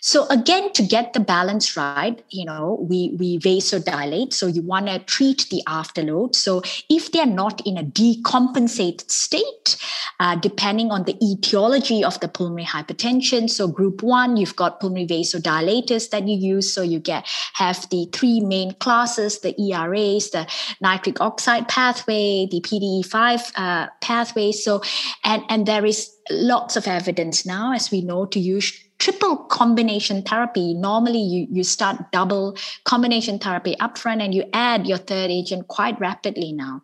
So 0.00 0.26
again, 0.28 0.72
to 0.74 0.82
get 0.82 1.12
the 1.12 1.20
balance 1.20 1.76
right, 1.76 2.22
you 2.30 2.44
know, 2.44 2.78
we 2.88 3.16
we 3.18 3.38
vasodilate. 3.38 4.32
So 4.32 4.46
you 4.46 4.62
want 4.62 4.86
to 4.86 4.98
treat 5.00 5.48
the 5.50 5.62
afterload. 5.66 6.34
So 6.34 6.62
if 6.88 7.12
they're 7.12 7.26
not 7.26 7.66
in 7.66 7.76
a 7.76 7.82
decompensated 7.82 9.10
state, 9.10 9.76
uh, 10.20 10.36
depending 10.36 10.90
on 10.90 11.04
the 11.04 11.16
etiology 11.22 12.04
of 12.04 12.18
the 12.20 12.28
pulmonary 12.28 12.64
hypertension. 12.64 13.48
So 13.50 13.68
group 13.68 14.02
one, 14.02 14.36
you've 14.36 14.56
got 14.56 14.80
pulmonary 14.80 15.06
vasodilators 15.06 16.10
that 16.10 16.26
you 16.26 16.36
use. 16.36 16.72
So 16.72 16.82
you 16.82 16.98
get 16.98 17.26
have 17.54 17.88
the 17.90 18.08
three 18.12 18.40
main 18.40 18.74
classes: 18.74 19.40
the 19.40 19.54
ERAs, 19.60 20.30
the 20.30 20.46
nitric 20.80 21.20
oxide 21.20 21.68
pathway, 21.68 22.46
the 22.50 22.60
PDE5 22.60 23.52
uh, 23.56 23.88
pathway. 24.00 24.52
So 24.52 24.82
and 25.24 25.42
and 25.48 25.66
there 25.66 25.84
is 25.84 26.14
lots 26.30 26.76
of 26.76 26.86
evidence 26.86 27.46
now, 27.46 27.72
as 27.72 27.90
we 27.90 28.00
know, 28.02 28.26
to 28.26 28.38
use 28.38 28.72
triple 28.98 29.36
combination 29.36 30.22
therapy. 30.22 30.74
Normally, 30.74 31.20
you, 31.20 31.46
you 31.50 31.64
start 31.64 32.10
double 32.12 32.56
combination 32.84 33.38
therapy 33.38 33.76
upfront 33.80 34.22
and 34.22 34.34
you 34.34 34.44
add 34.52 34.86
your 34.86 34.98
third 34.98 35.30
agent 35.30 35.68
quite 35.68 35.98
rapidly 36.00 36.52
now. 36.52 36.82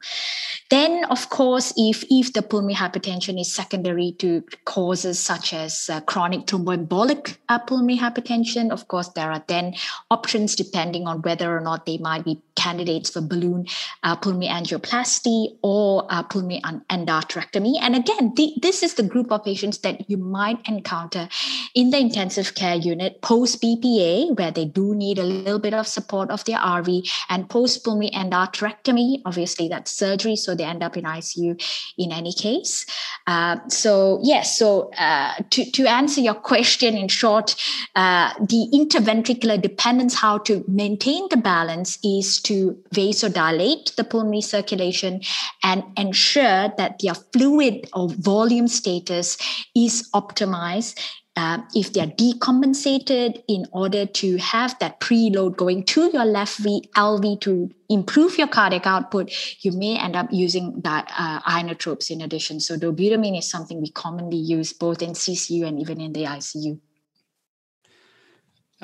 Then, 0.71 1.05
of 1.07 1.29
course, 1.31 1.73
if, 1.77 2.05
if 2.11 2.33
the 2.33 2.43
pulmonary 2.43 2.75
hypertension 2.75 3.41
is 3.41 3.53
secondary 3.53 4.13
to 4.19 4.45
causes 4.65 5.19
such 5.19 5.53
as 5.53 5.91
uh, 5.91 6.01
chronic 6.03 6.47
thromboembolic 6.47 7.37
uh, 7.49 7.59
pulmonary 7.59 7.99
hypertension, 7.99 8.71
of 8.71 8.89
course, 8.89 9.09
there 9.09 9.31
are 9.31 9.45
then 9.49 9.75
options 10.11 10.55
depending 10.55 11.07
on 11.07 11.21
whether 11.23 11.57
or 11.57 11.61
not 11.61 11.87
they 11.87 11.99
might 11.99 12.25
be 12.25 12.41
candidates 12.57 13.11
for 13.11 13.21
balloon 13.21 13.67
uh, 14.05 14.17
pulmonary 14.17 14.51
angioplasty 14.51 15.57
or 15.63 16.07
uh, 16.11 16.23
pulmonary 16.23 16.63
endarterectomy. 16.91 17.75
And 17.81 17.97
again, 17.97 18.33
the, 18.37 18.55
this 18.63 18.83
is 18.83 18.95
the 18.95 19.03
group 19.03 19.33
of 19.33 19.45
patients 19.45 19.79
that 19.79 20.09
you 20.09 20.17
might 20.17 20.59
encounter 20.69 21.29
in 21.75 21.91
the 21.91 22.05
intensive 22.15 22.55
care 22.55 22.77
unit 22.77 23.21
post 23.23 23.61
BPA, 23.61 24.37
where 24.39 24.53
they 24.53 24.65
do 24.65 24.95
need 24.95 25.19
a 25.19 25.25
little 25.25 25.59
bit 25.59 25.75
of 25.75 25.87
support 25.87 26.31
of 26.31 26.45
their 26.45 26.59
RV, 26.59 27.11
and 27.29 27.49
post 27.51 27.83
pulmonary 27.83 28.11
endarterectomy. 28.13 29.21
Obviously, 29.25 29.69
that's 29.69 29.91
surgery, 29.91 30.37
so 30.37 30.55
they 30.55 30.65
end 30.65 30.83
up 30.83 30.97
in 30.97 31.05
ICU 31.05 31.61
in 31.99 32.13
any 32.13 32.33
case. 32.33 32.87
Uh, 33.27 33.57
so, 33.69 34.21
yes, 34.23 34.57
so 34.57 34.91
uh, 34.99 35.35
to, 35.51 35.69
to 35.73 35.87
answer 35.87 36.21
your 36.21 36.35
question 36.35 36.97
in 36.97 37.09
short, 37.09 37.57
uh, 37.97 38.33
the 38.39 38.69
interventricular 38.73 39.61
dependence, 39.61 40.15
how 40.15 40.39
to 40.39 40.65
maintain 40.69 41.29
the 41.31 41.37
balance, 41.37 41.99
is 42.05 42.41
to 42.43 42.79
vasodilate 42.95 43.95
the 43.97 44.05
pulmonary 44.05 44.41
circulation 44.41 45.21
and 45.65 45.83
ensure 45.97 46.73
that 46.77 47.01
their 47.03 47.15
fluid 47.33 47.89
or 47.93 48.09
volume 48.11 48.69
status 48.69 49.37
is 49.75 50.09
optimized 50.15 51.01
uh, 51.37 51.59
if 51.75 51.93
they're 51.93 52.07
decompensated 52.07 53.43
in 53.49 53.67
order 53.73 54.07
to 54.07 54.37
have 54.37 54.79
that 54.79 55.01
preload 55.01 55.57
going 55.57 55.83
to 55.85 56.11
your 56.13 56.25
left 56.25 56.59
v, 56.59 56.89
LV 56.97 57.41
to 57.41 57.71
improve 57.89 58.39
your 58.39 58.47
cardiac 58.47 58.87
output, 58.87 59.33
you 59.61 59.73
may 59.73 59.99
end 59.99 60.15
up 60.15 60.29
using 60.31 60.81
that 60.85 61.11
uh, 61.19 61.41
inotropes 61.43 62.11
in 62.11 62.21
addition. 62.21 62.61
So 62.61 62.77
dobutamine 62.77 63.37
is 63.37 63.49
something 63.49 63.81
we 63.81 63.91
commonly 63.91 64.37
use 64.37 64.73
both 64.73 65.03
in 65.03 65.11
CCU 65.11 65.67
and 65.67 65.81
even 65.81 66.01
in 66.01 66.13
the 66.13 66.25
ICU. 66.25 66.79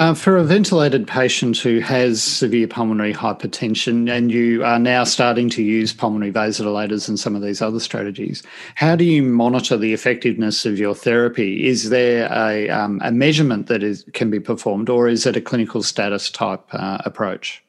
Uh, 0.01 0.15
for 0.15 0.39
a 0.39 0.45
ventilated 0.45 1.07
patient 1.07 1.59
who 1.59 1.79
has 1.79 2.23
severe 2.23 2.67
pulmonary 2.67 3.13
hypertension, 3.13 4.11
and 4.11 4.33
you 4.33 4.65
are 4.65 4.79
now 4.79 5.05
starting 5.05 5.51
to 5.51 5.63
use 5.63 5.93
pulmonary 5.93 6.33
vasodilators 6.33 7.07
and 7.07 7.21
some 7.21 7.37
of 7.37 7.43
these 7.43 7.61
other 7.61 7.79
strategies, 7.79 8.43
how 8.77 8.97
do 8.97 9.05
you 9.05 9.23
monitor 9.23 9.77
the 9.77 9.93
effectiveness 9.93 10.65
of 10.65 10.79
your 10.79 10.95
therapy? 10.95 11.69
Is 11.69 11.91
there 11.91 12.33
a, 12.33 12.71
um, 12.71 12.99
a 13.05 13.13
measurement 13.13 13.67
that 13.67 13.83
is, 13.83 14.07
can 14.15 14.31
be 14.31 14.41
performed, 14.41 14.89
or 14.89 15.07
is 15.07 15.27
it 15.27 15.37
a 15.37 15.41
clinical 15.43 15.83
status 15.83 16.31
type 16.31 16.65
uh, 16.73 17.03
approach? 17.05 17.63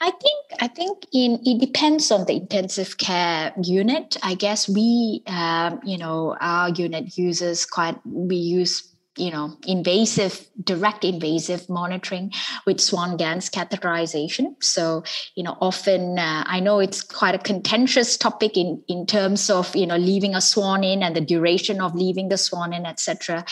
I 0.00 0.10
think 0.12 0.46
I 0.60 0.68
think 0.68 1.04
in 1.12 1.38
it 1.44 1.60
depends 1.60 2.10
on 2.10 2.24
the 2.24 2.36
intensive 2.36 2.96
care 2.96 3.52
unit. 3.62 4.16
I 4.22 4.36
guess 4.36 4.70
we, 4.70 5.22
um, 5.26 5.80
you 5.84 5.98
know, 5.98 6.36
our 6.40 6.70
unit 6.70 7.18
uses 7.18 7.66
quite 7.66 7.98
we 8.06 8.36
use 8.36 8.95
you 9.16 9.30
know 9.30 9.56
invasive 9.66 10.46
direct 10.62 11.04
invasive 11.04 11.68
monitoring 11.68 12.32
with 12.66 12.80
Swan-Ganz 12.80 13.50
catheterization 13.50 14.62
so 14.62 15.02
you 15.34 15.42
know 15.42 15.56
often 15.60 16.18
uh, 16.18 16.44
i 16.46 16.60
know 16.60 16.78
it's 16.78 17.02
quite 17.02 17.34
a 17.34 17.38
contentious 17.38 18.16
topic 18.16 18.56
in 18.56 18.82
in 18.88 19.06
terms 19.06 19.50
of 19.50 19.74
you 19.74 19.86
know 19.86 19.96
leaving 19.96 20.34
a 20.34 20.40
swan 20.40 20.84
in 20.84 21.02
and 21.02 21.16
the 21.16 21.20
duration 21.20 21.80
of 21.80 21.94
leaving 21.94 22.28
the 22.28 22.36
swan 22.36 22.72
in 22.72 22.86
etc 22.86 23.44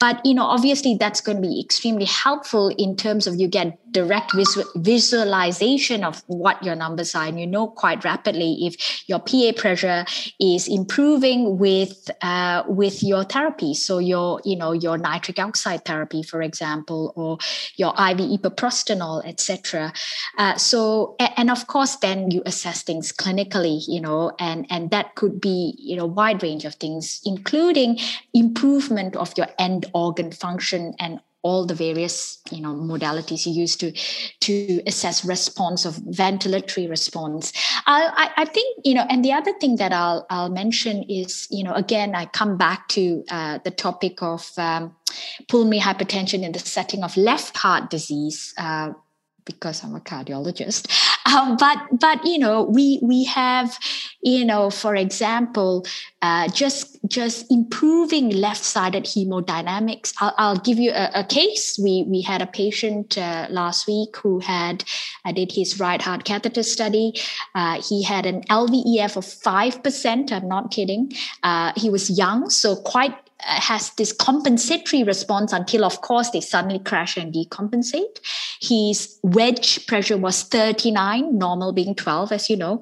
but 0.00 0.24
you 0.24 0.34
know 0.34 0.44
obviously 0.44 0.96
that's 0.98 1.20
going 1.20 1.40
to 1.40 1.48
be 1.48 1.60
extremely 1.60 2.04
helpful 2.04 2.68
in 2.78 2.96
terms 2.96 3.26
of 3.26 3.34
you 3.36 3.48
get 3.48 3.78
direct 3.96 4.34
visual, 4.34 4.66
visualization 4.76 6.04
of 6.04 6.22
what 6.26 6.62
your 6.62 6.74
numbers 6.74 7.14
are. 7.14 7.24
And 7.24 7.40
you 7.40 7.46
know 7.46 7.66
quite 7.68 8.04
rapidly 8.04 8.66
if 8.66 9.08
your 9.08 9.20
pa 9.20 9.52
pressure 9.56 10.04
is 10.38 10.68
improving 10.68 11.58
with 11.58 12.10
uh, 12.20 12.64
with 12.68 13.02
your 13.02 13.24
therapy. 13.24 13.72
So 13.72 13.98
your 13.98 14.40
you 14.44 14.56
know 14.56 14.72
your 14.72 14.98
nitric 15.06 15.38
oxide 15.38 15.84
therapy, 15.84 16.22
for 16.22 16.42
example, 16.42 17.12
or 17.16 17.38
your 17.76 17.92
IV 17.92 18.18
epoprostenol, 18.36 19.24
etc. 19.24 19.92
Uh, 20.38 20.56
so, 20.56 21.16
and 21.18 21.50
of 21.50 21.66
course, 21.66 21.96
then 21.96 22.30
you 22.30 22.42
assess 22.44 22.82
things 22.82 23.12
clinically, 23.12 23.82
you 23.86 24.00
know, 24.00 24.32
and 24.38 24.66
and 24.70 24.90
that 24.90 25.14
could 25.14 25.40
be 25.40 25.74
you 25.78 25.96
know 25.96 26.06
wide 26.06 26.42
range 26.42 26.64
of 26.64 26.74
things, 26.74 27.20
including 27.24 27.98
improvement 28.34 29.16
of 29.16 29.32
your 29.36 29.48
end 29.58 29.86
organ 29.94 30.32
function 30.32 30.94
and 30.98 31.20
all 31.46 31.64
the 31.64 31.78
various 31.86 32.16
you 32.50 32.60
know 32.60 32.74
modalities 32.92 33.46
you 33.46 33.52
use 33.52 33.76
to 33.76 33.92
to 34.46 34.82
assess 34.90 35.24
response 35.24 35.84
of 35.88 35.94
ventilatory 36.22 36.88
response 36.90 37.52
I, 37.86 38.30
I, 38.36 38.44
think 38.44 38.68
you 38.84 38.94
know 38.94 39.06
and 39.08 39.24
the 39.24 39.32
other 39.32 39.52
thing 39.60 39.76
that 39.76 39.92
i'll 39.92 40.26
i'll 40.28 40.54
mention 40.62 41.04
is 41.08 41.46
you 41.50 41.62
know 41.62 41.74
again 41.84 42.14
i 42.16 42.24
come 42.40 42.56
back 42.56 42.88
to 42.96 43.24
uh, 43.30 43.58
the 43.64 43.70
topic 43.70 44.22
of 44.22 44.50
um, 44.58 44.94
pulmonary 45.48 45.80
hypertension 45.80 46.42
in 46.42 46.52
the 46.52 46.58
setting 46.58 47.04
of 47.04 47.16
left 47.16 47.56
heart 47.56 47.90
disease 47.90 48.54
uh, 48.58 48.90
because 49.46 49.82
I'm 49.82 49.94
a 49.94 50.00
cardiologist. 50.00 50.90
Um, 51.26 51.56
but 51.56 51.78
but 51.92 52.24
you 52.24 52.38
know 52.38 52.62
we 52.62 53.00
we 53.02 53.24
have 53.24 53.78
you 54.22 54.44
know 54.44 54.70
for 54.70 54.94
example 54.94 55.84
uh, 56.22 56.48
just 56.48 56.98
just 57.06 57.50
improving 57.50 58.30
left-sided 58.30 59.04
hemodynamics. 59.04 60.14
I'll, 60.20 60.34
I'll 60.38 60.56
give 60.56 60.78
you 60.78 60.90
a, 60.92 61.10
a, 61.14 61.24
case. 61.24 61.78
We 61.82 62.04
we 62.08 62.22
had 62.22 62.42
a 62.42 62.46
patient 62.46 63.18
uh, 63.18 63.46
last 63.50 63.86
week 63.86 64.16
who 64.16 64.40
had 64.40 64.84
I 65.24 65.32
did 65.32 65.52
his 65.52 65.78
right 65.80 66.00
heart 66.00 66.24
catheter 66.24 66.62
study. 66.62 67.14
Uh, 67.54 67.82
he 67.82 68.02
had 68.02 68.26
an 68.26 68.42
LVEF 68.44 69.16
of 69.16 69.24
five 69.24 69.82
percent. 69.82 70.32
I'm 70.32 70.48
not 70.48 70.70
kidding. 70.70 71.12
Uh, 71.42 71.72
he 71.76 71.90
was 71.90 72.10
young, 72.10 72.50
so 72.50 72.76
quite 72.76 73.14
uh, 73.40 73.60
has 73.60 73.90
this 73.98 74.12
compensatory 74.14 75.02
response 75.02 75.52
until, 75.52 75.84
of 75.84 76.00
course, 76.00 76.30
they 76.30 76.40
suddenly 76.40 76.78
crash 76.78 77.18
and 77.18 77.34
decompensate. 77.34 78.18
His 78.62 79.18
wedge 79.22 79.86
pressure 79.86 80.16
was 80.16 80.42
39, 80.44 81.15
normal 81.20 81.72
being 81.72 81.94
12, 81.94 82.32
as 82.32 82.50
you 82.50 82.56
know. 82.56 82.80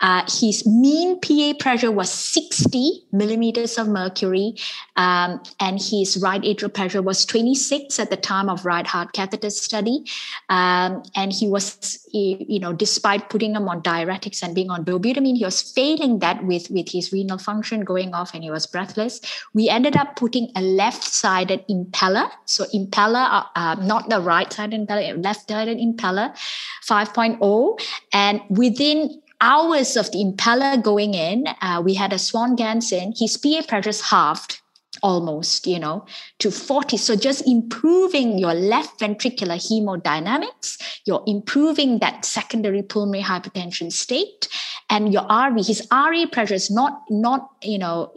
Uh, 0.00 0.22
his 0.28 0.66
mean 0.66 1.18
PA 1.20 1.54
pressure 1.58 1.90
was 1.90 2.10
60 2.10 3.04
millimeters 3.12 3.78
of 3.78 3.88
mercury, 3.88 4.54
um, 4.96 5.42
and 5.60 5.80
his 5.80 6.18
right 6.22 6.42
atrial 6.42 6.72
pressure 6.72 7.02
was 7.02 7.24
26 7.24 7.98
at 7.98 8.10
the 8.10 8.16
time 8.16 8.48
of 8.48 8.64
right 8.64 8.86
heart 8.86 9.12
catheter 9.12 9.50
study. 9.50 10.04
Um, 10.48 11.02
and 11.14 11.32
he 11.32 11.48
was, 11.48 12.06
you 12.12 12.58
know, 12.58 12.72
despite 12.72 13.30
putting 13.30 13.54
him 13.54 13.68
on 13.68 13.82
diuretics 13.82 14.42
and 14.42 14.54
being 14.54 14.70
on 14.70 14.84
dobutamine, 14.84 15.36
he 15.36 15.44
was 15.44 15.62
failing 15.62 16.18
that 16.20 16.44
with, 16.44 16.70
with 16.70 16.90
his 16.90 17.12
renal 17.12 17.38
function 17.38 17.82
going 17.82 18.14
off 18.14 18.34
and 18.34 18.42
he 18.42 18.50
was 18.50 18.66
breathless. 18.66 19.20
We 19.54 19.68
ended 19.68 19.96
up 19.96 20.16
putting 20.16 20.50
a 20.56 20.60
left-sided 20.60 21.64
Impella. 21.68 22.30
So 22.44 22.64
Impella, 22.74 23.28
uh, 23.30 23.44
uh, 23.54 23.74
not 23.76 24.08
the 24.08 24.20
right-sided 24.20 24.86
Impella, 24.86 25.22
left-sided 25.22 25.78
Impella, 25.78 26.36
5.0. 26.84 27.75
And 28.12 28.40
within 28.48 29.22
hours 29.40 29.96
of 29.96 30.10
the 30.12 30.18
Impella 30.18 30.82
going 30.82 31.14
in, 31.14 31.44
uh, 31.60 31.82
we 31.84 31.94
had 31.94 32.12
a 32.12 32.18
Swan-Ganz 32.18 32.92
in. 32.92 33.12
His 33.16 33.36
PA 33.36 33.62
pressures 33.66 34.00
halved 34.00 34.60
almost, 35.02 35.66
you 35.66 35.78
know, 35.78 36.04
to 36.38 36.50
40. 36.50 36.96
So 36.96 37.16
just 37.16 37.46
improving 37.46 38.38
your 38.38 38.54
left 38.54 39.00
ventricular 39.00 39.58
hemodynamics, 39.58 41.00
you're 41.04 41.22
improving 41.26 41.98
that 41.98 42.24
secondary 42.24 42.82
pulmonary 42.82 43.22
hypertension 43.22 43.92
state. 43.92 44.48
And 44.88 45.12
your 45.12 45.22
RV, 45.22 45.66
his 45.66 45.86
RA 45.90 46.26
pressure 46.30 46.54
is 46.54 46.70
not 46.70 47.02
not 47.10 47.50
you 47.62 47.78
know 47.78 48.12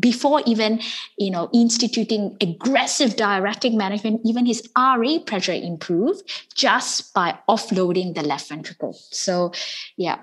before 0.00 0.42
even 0.46 0.80
you 1.18 1.30
know 1.30 1.50
instituting 1.52 2.36
aggressive 2.40 3.16
diuretic 3.16 3.72
management, 3.72 4.20
even 4.24 4.46
his 4.46 4.68
RA 4.76 5.18
pressure 5.26 5.52
improved 5.52 6.22
just 6.54 7.12
by 7.14 7.38
offloading 7.48 8.14
the 8.14 8.22
left 8.22 8.48
ventricle. 8.48 8.92
So, 9.10 9.52
yeah. 9.96 10.20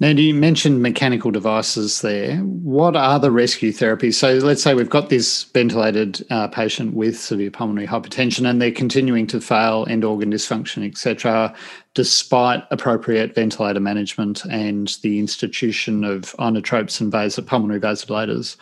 Now, 0.00 0.08
you 0.08 0.32
mentioned 0.32 0.80
mechanical 0.80 1.30
devices 1.30 2.00
there. 2.00 2.38
What 2.38 2.96
are 2.96 3.18
the 3.18 3.30
rescue 3.30 3.70
therapies? 3.70 4.14
So, 4.14 4.32
let's 4.36 4.62
say 4.62 4.72
we've 4.72 4.88
got 4.88 5.10
this 5.10 5.44
ventilated 5.44 6.26
uh, 6.30 6.48
patient 6.48 6.94
with 6.94 7.20
severe 7.20 7.50
pulmonary 7.50 7.86
hypertension 7.86 8.48
and 8.48 8.62
they're 8.62 8.72
continuing 8.72 9.26
to 9.26 9.42
fail, 9.42 9.86
end 9.90 10.02
organ 10.02 10.32
dysfunction, 10.32 10.88
etc., 10.88 11.54
despite 11.92 12.64
appropriate 12.70 13.34
ventilator 13.34 13.80
management 13.80 14.42
and 14.46 14.96
the 15.02 15.18
institution 15.18 16.02
of 16.02 16.34
inotropes 16.38 16.98
and 17.02 17.12
vasod- 17.12 17.46
pulmonary 17.46 17.78
vasodilators. 17.78 18.56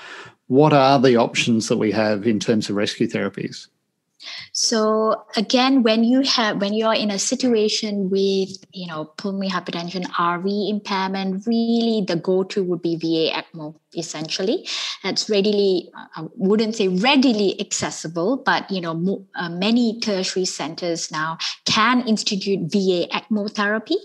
What 0.49 0.73
are 0.73 0.99
the 0.99 1.15
options 1.15 1.69
that 1.69 1.77
we 1.77 1.93
have 1.93 2.27
in 2.27 2.41
terms 2.41 2.69
of 2.69 2.75
rescue 2.75 3.07
therapies? 3.07 3.69
So 4.53 5.25
again, 5.37 5.83
when 5.83 6.05
you 6.05 6.23
have 6.23 6.61
when 6.61 6.73
you 6.73 6.87
are 6.87 6.95
in 6.95 7.11
a 7.11 7.19
situation 7.19 8.11
with 8.11 8.51
you 8.73 8.87
know 8.87 9.07
pulmonary 9.17 9.51
hypertension, 9.51 10.05
RV 10.07 10.71
impairment, 10.71 11.47
really 11.47 12.05
the 12.07 12.17
go-to 12.17 12.63
would 12.65 12.83
be 12.83 12.97
VA 12.97 13.33
ECMO 13.43 13.75
essentially. 13.95 14.67
That's 15.03 15.31
readily 15.31 15.91
i 16.17 16.25
wouldn't 16.37 16.75
say 16.75 16.89
readily 16.89 17.59
accessible 17.61 18.37
but 18.37 18.71
you 18.71 18.81
know 18.81 18.95
mo- 18.95 19.25
uh, 19.35 19.49
many 19.49 19.99
tertiary 20.01 20.45
centers 20.45 21.11
now 21.11 21.39
can 21.65 22.07
institute 22.07 22.61
va 22.73 23.07
ecmo 23.19 23.51
therapy 23.51 23.97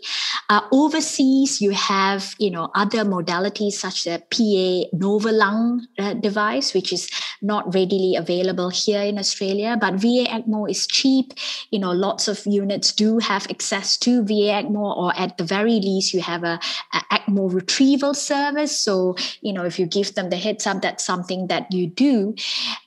uh, 0.50 0.62
overseas 0.72 1.62
you 1.62 1.72
have 1.72 2.36
you 2.40 2.52
know 2.52 2.70
other 2.76 3.04
modalities 3.06 3.74
such 3.74 4.08
as 4.08 4.22
pa 4.30 4.90
novalung 4.96 5.82
uh, 6.00 6.14
device 6.14 6.74
which 6.74 6.92
is 6.92 7.10
not 7.42 7.74
readily 7.74 8.16
available 8.16 8.70
here 8.70 9.02
in 9.02 9.18
australia 9.18 9.78
but 9.80 9.94
va 9.96 10.24
ecmo 10.26 10.70
is 10.70 10.88
cheap. 10.88 11.34
You 11.72 11.80
know 11.80 11.92
lots 11.92 12.28
of 12.28 12.46
units 12.46 12.92
do 12.92 13.20
have 13.20 13.48
access 13.50 13.98
to 14.00 14.24
va 14.24 14.62
ecmo 14.62 14.96
or 14.98 15.16
at 15.18 15.38
the 15.38 15.44
very 15.44 15.80
least 15.80 16.14
you 16.14 16.22
have 16.22 16.44
a, 16.44 16.60
a 16.94 17.00
ecmo 17.18 17.52
retrieval 17.54 18.14
service. 18.14 18.80
So 18.80 19.16
you 19.42 19.54
know 19.54 19.64
if 19.64 19.80
you 19.80 19.86
give 19.86 20.16
them 20.16 20.30
the 20.30 20.38
heads 20.38 20.68
up 20.68 20.82
that's 20.82 21.04
something 21.04 21.48
that 21.48 21.72
you 21.72 21.88
do. 21.88 22.36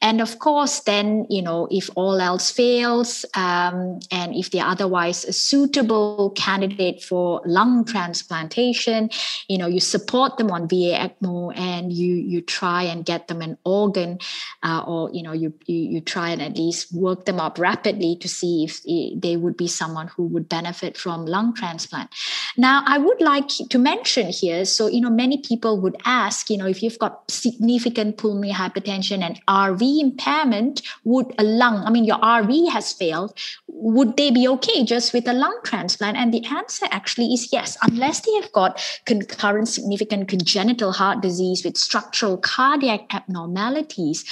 And 0.01 0.21
of 0.21 0.39
course 0.39 0.81
then 0.81 1.27
you 1.29 1.43
know 1.43 1.69
if 1.71 1.91
all 1.97 2.21
else 2.21 2.51
fails 2.51 3.25
um, 3.35 4.01
and 4.11 4.35
if 4.35 4.51
they're 4.51 4.65
otherwise 4.65 5.25
a 5.25 5.33
suitable 5.33 6.31
candidate 6.37 7.03
for 7.03 7.41
lung 7.47 7.85
transplantation 7.85 9.11
you 9.49 9.59
know 9.59 9.67
you 9.67 9.81
support 9.81 10.37
them 10.37 10.51
on 10.51 10.69
va 10.69 10.93
ecmo 11.07 11.57
and 11.57 11.93
you 11.93 12.15
you 12.15 12.41
try 12.41 12.83
and 12.83 13.05
get 13.05 13.29
them 13.29 13.41
an 13.43 13.57
organ 13.65 14.19
uh, 14.63 14.83
or 14.87 15.11
you 15.13 15.23
know 15.23 15.33
you, 15.33 15.53
you 15.67 15.77
you 15.77 16.01
try 16.01 16.31
and 16.31 16.43
at 16.43 16.57
least 16.57 16.93
work 16.93 17.25
them 17.25 17.41
up 17.41 17.59
rapidly 17.59 18.17
to 18.17 18.29
see 18.29 18.65
if 18.65 18.83
they 19.21 19.37
would 19.37 19.57
be 19.57 19.69
someone 19.69 20.09
who 20.09 20.25
would 20.27 20.49
benefit 20.49 20.97
from 20.97 21.27
lung 21.27 21.55
transplant 21.55 22.11
now 22.57 22.83
i 22.87 22.99
would 22.99 23.21
like 23.21 23.49
to 23.49 23.79
mention 23.79 24.29
here 24.29 24.65
so 24.65 24.87
you 24.87 25.01
know 25.01 25.11
many 25.11 25.39
people 25.39 25.81
would 25.81 25.97
ask 26.05 26.51
you 26.51 26.57
know 26.57 26.67
if 26.67 26.83
you've 26.83 26.99
got 26.99 27.31
significant 27.31 28.17
pulmonary 28.19 28.53
hypertension 28.53 29.23
and 29.23 29.41
RV 29.49 30.01
impairment, 30.01 30.83
would 31.05 31.35
a 31.39 31.45
lung, 31.45 31.85
I 31.85 31.91
mean, 31.91 32.05
your 32.05 32.19
RV 32.19 32.71
has 32.71 32.93
failed, 32.93 33.37
would 33.69 34.17
they 34.17 34.31
be 34.31 34.49
okay 34.49 34.85
just 34.85 35.13
with 35.13 35.29
a 35.29 35.33
lung 35.33 35.59
transplant? 35.65 36.17
And 36.17 36.33
the 36.33 36.45
answer 36.47 36.87
actually 36.91 37.33
yes, 37.53 37.77
unless 37.83 38.21
they 38.21 38.33
have 38.35 38.53
got 38.53 38.81
concurrent 39.05 39.69
significant 39.69 40.29
congenital 40.29 40.93
heart 40.93 41.21
disease 41.21 41.65
with 41.65 41.77
structural 41.77 42.37
cardiac 42.39 43.13
abnormalities 43.15 44.25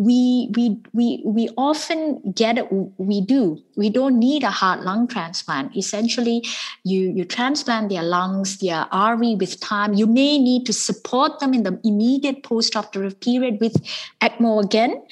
we 0.00 0.48
we 0.56 0.80
we 0.92 1.22
we 1.24 1.48
often 1.56 2.32
get 2.34 2.58
it 2.58 2.66
we 2.98 3.20
do. 3.20 3.58
We 3.76 3.90
don't 3.90 4.18
need 4.18 4.42
a 4.42 4.50
heart 4.50 4.80
lung 4.82 5.06
transplant. 5.06 5.76
Essentially 5.76 6.44
you 6.84 7.12
you 7.16 7.24
transplant 7.24 7.90
their 7.90 8.02
lungs 8.02 8.58
their 8.58 8.86
rv 8.92 9.38
with 9.38 9.60
time. 9.60 9.94
You 9.94 10.06
may 10.06 10.38
need 10.38 10.66
to 10.66 10.72
support 10.72 11.40
them 11.40 11.54
in 11.54 11.64
the 11.64 11.78
immediate 11.84 12.42
post-operative 12.42 13.20
period 13.20 13.60
with 13.60 13.74
ecmo 14.20 14.64
again. 14.64 15.02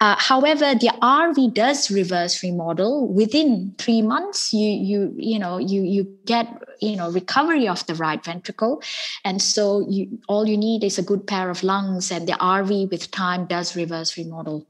Uh, 0.00 0.16
however 0.16 0.74
the 0.74 0.92
rv 1.02 1.54
does 1.54 1.90
reverse 1.90 2.42
remodel. 2.42 3.08
Within 3.08 3.74
three 3.78 4.02
months 4.02 4.52
you 4.52 4.70
you 4.70 5.14
you 5.16 5.38
know 5.38 5.58
you 5.58 5.82
you 5.82 6.04
get 6.24 6.46
you 6.80 6.95
know 6.96 7.10
recovery 7.10 7.68
of 7.68 7.86
the 7.86 7.94
right 7.94 8.24
ventricle 8.24 8.82
and 9.24 9.40
so 9.40 9.86
you 9.88 10.18
all 10.28 10.46
you 10.48 10.56
need 10.56 10.82
is 10.82 10.98
a 10.98 11.02
good 11.02 11.26
pair 11.26 11.50
of 11.50 11.62
lungs 11.62 12.10
and 12.10 12.26
the 12.28 12.32
rv 12.32 12.90
with 12.90 13.10
time 13.10 13.46
does 13.46 13.76
reverse 13.76 14.16
remodel. 14.16 14.66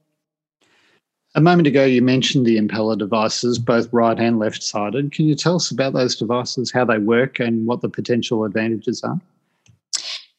A 1.35 1.41
moment 1.41 1.69
ago, 1.69 1.85
you 1.85 2.01
mentioned 2.01 2.47
the 2.47 2.57
Impella 2.57 2.97
devices, 2.97 3.59
both 3.59 3.93
right 3.93 4.19
and 4.19 4.39
left 4.39 4.63
sided. 4.63 5.13
Can 5.13 5.27
you 5.27 5.35
tell 5.35 5.57
us 5.57 5.71
about 5.71 5.93
those 5.93 6.17
devices, 6.17 6.73
how 6.73 6.87
they 6.87 6.97
work, 6.97 7.39
and 7.39 7.67
what 7.67 7.83
the 7.83 7.91
potential 7.91 8.45
advantages 8.45 9.03
are? 9.03 9.21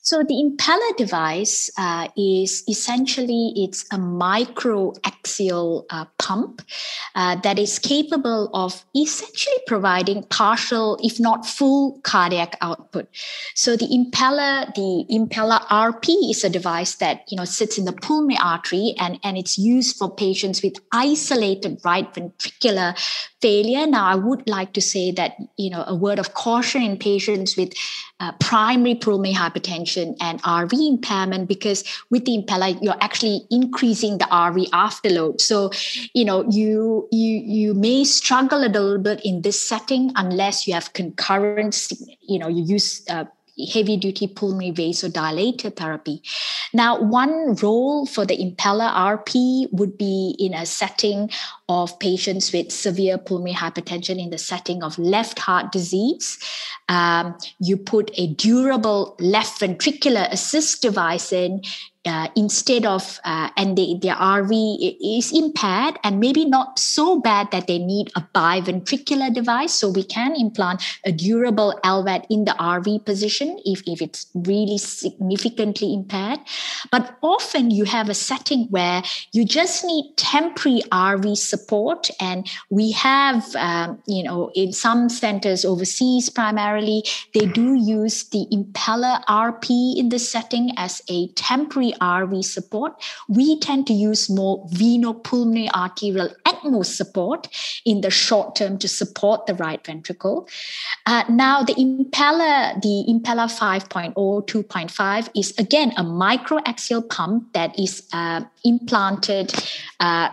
So 0.07 0.23
the 0.23 0.35
Impella 0.35 0.95
device 0.95 1.69
uh, 1.77 2.07
is 2.15 2.63
essentially 2.69 3.51
it's 3.57 3.83
a 3.91 3.97
microaxial 3.97 5.83
uh, 5.89 6.05
pump 6.17 6.61
uh, 7.13 7.35
that 7.41 7.59
is 7.59 7.77
capable 7.77 8.49
of 8.53 8.85
essentially 8.95 9.57
providing 9.67 10.23
partial, 10.29 10.97
if 11.03 11.19
not 11.19 11.45
full, 11.45 11.99
cardiac 12.03 12.55
output. 12.61 13.09
So 13.53 13.75
the 13.75 13.87
Impella, 13.87 14.73
the 14.75 15.05
Impella 15.13 15.59
RP 15.67 16.31
is 16.31 16.45
a 16.45 16.49
device 16.49 16.95
that 16.95 17.29
you 17.29 17.35
know 17.35 17.43
sits 17.43 17.77
in 17.77 17.83
the 17.83 17.91
pulmonary 17.91 18.39
artery 18.41 18.95
and 18.99 19.19
and 19.25 19.37
it's 19.37 19.57
used 19.57 19.97
for 19.97 20.09
patients 20.09 20.63
with 20.63 20.75
isolated 20.93 21.81
right 21.83 22.07
ventricular 22.13 22.97
failure. 23.41 23.85
Now 23.85 24.07
I 24.07 24.15
would 24.15 24.47
like 24.47 24.71
to 24.71 24.81
say 24.81 25.11
that 25.11 25.35
you 25.57 25.69
know 25.69 25.83
a 25.85 25.93
word 25.93 26.17
of 26.17 26.33
caution 26.33 26.81
in 26.81 26.95
patients 26.97 27.57
with 27.57 27.73
uh, 28.21 28.31
primary 28.39 28.95
pulmonary 28.95 29.35
hypertension 29.35 29.96
and 29.97 30.41
RV 30.43 30.73
impairment 30.73 31.47
because 31.47 31.83
with 32.09 32.25
the 32.25 32.37
Impella 32.37 32.77
you're 32.81 32.97
actually 33.01 33.41
increasing 33.49 34.17
the 34.17 34.25
RV 34.25 34.69
afterload. 34.69 35.41
So, 35.41 35.71
you 36.13 36.25
know, 36.25 36.45
you 36.49 37.07
you 37.11 37.41
you 37.45 37.73
may 37.73 38.03
struggle 38.03 38.59
a 38.59 38.69
little 38.69 38.97
bit 38.99 39.21
in 39.23 39.41
this 39.41 39.61
setting 39.61 40.11
unless 40.15 40.67
you 40.67 40.73
have 40.73 40.93
concurrent, 40.93 41.91
you 42.21 42.39
know, 42.39 42.47
you 42.47 42.63
use 42.63 43.03
uh, 43.09 43.25
heavy 43.73 43.97
duty 43.97 44.27
pulmonary 44.27 44.71
vasodilator 44.71 45.75
therapy. 45.75 46.21
Now, 46.73 47.01
one 47.01 47.55
role 47.55 48.05
for 48.05 48.25
the 48.25 48.37
Impella 48.37 48.93
RP 48.93 49.71
would 49.71 49.97
be 49.97 50.35
in 50.39 50.53
a 50.53 50.65
setting 50.65 51.29
of 51.69 51.97
patients 51.99 52.53
with 52.53 52.71
severe 52.71 53.17
pulmonary 53.17 53.55
hypertension 53.55 54.21
in 54.21 54.29
the 54.29 54.37
setting 54.37 54.83
of 54.83 54.97
left 54.97 55.39
heart 55.39 55.71
disease. 55.71 56.37
Um, 56.89 57.37
you 57.59 57.77
put 57.77 58.11
a 58.13 58.27
durable 58.27 59.15
left 59.19 59.59
ventricular 59.59 60.31
assist 60.31 60.81
device 60.81 61.33
in 61.33 61.61
uh, 62.07 62.27
instead 62.35 62.85
of 62.85 63.19
uh, 63.25 63.49
and 63.57 63.77
they, 63.77 63.99
their 64.01 64.15
RV 64.15 64.97
is 65.01 65.31
impaired 65.31 65.99
and 66.03 66.19
maybe 66.19 66.45
not 66.45 66.79
so 66.79 67.19
bad 67.19 67.51
that 67.51 67.67
they 67.67 67.77
need 67.77 68.11
a 68.15 68.21
biventricular 68.33 69.33
device. 69.33 69.73
So 69.73 69.89
we 69.89 70.03
can 70.03 70.35
implant 70.35 70.81
a 71.05 71.11
durable 71.11 71.79
LVAD 71.83 72.25
in 72.29 72.45
the 72.45 72.51
RV 72.51 73.05
position 73.05 73.59
if, 73.65 73.83
if 73.85 74.01
it's 74.01 74.27
really 74.33 74.77
significantly 74.77 75.93
impaired. 75.93 76.39
But 76.91 77.17
often 77.21 77.71
you 77.71 77.85
have 77.85 78.09
a 78.09 78.13
setting 78.13 78.67
where 78.69 79.03
you 79.33 79.45
just 79.45 79.83
need 79.83 80.13
temporary 80.17 80.81
RV 80.91 81.37
support. 81.37 82.09
And 82.19 82.49
we 82.69 82.91
have, 82.91 83.55
um, 83.55 84.01
you 84.07 84.23
know, 84.23 84.51
in 84.55 84.73
some 84.73 85.09
centers 85.09 85.65
overseas 85.65 86.29
primarily, 86.29 87.03
they 87.33 87.45
do 87.45 87.73
use 87.73 88.23
the 88.29 88.45
Impella 88.51 89.23
RP 89.25 89.97
in 89.97 90.09
the 90.09 90.19
setting 90.19 90.71
as 90.77 91.01
a 91.09 91.27
temporary 91.29 91.93
RV 91.99 92.43
support, 92.43 92.93
we 93.27 93.59
tend 93.59 93.87
to 93.87 93.93
use 93.93 94.29
more 94.29 94.65
venopulmonary 94.67 95.69
arterial 95.73 96.29
ECMO 96.45 96.85
support 96.85 97.47
in 97.85 98.01
the 98.01 98.09
short 98.09 98.55
term 98.55 98.77
to 98.79 98.87
support 98.87 99.45
the 99.45 99.55
right 99.55 99.85
ventricle. 99.85 100.47
Uh, 101.05 101.23
now, 101.29 101.63
the 101.63 101.73
Impella, 101.75 102.81
the 102.81 103.05
Impella 103.09 103.47
5.0, 103.47 104.13
2.5 104.15 105.29
is 105.35 105.53
again 105.57 105.91
a 105.97 106.03
microaxial 106.03 107.07
pump 107.09 107.53
that 107.53 107.77
is 107.79 108.07
uh, 108.13 108.41
implanted 108.63 109.53
uh, 109.99 110.29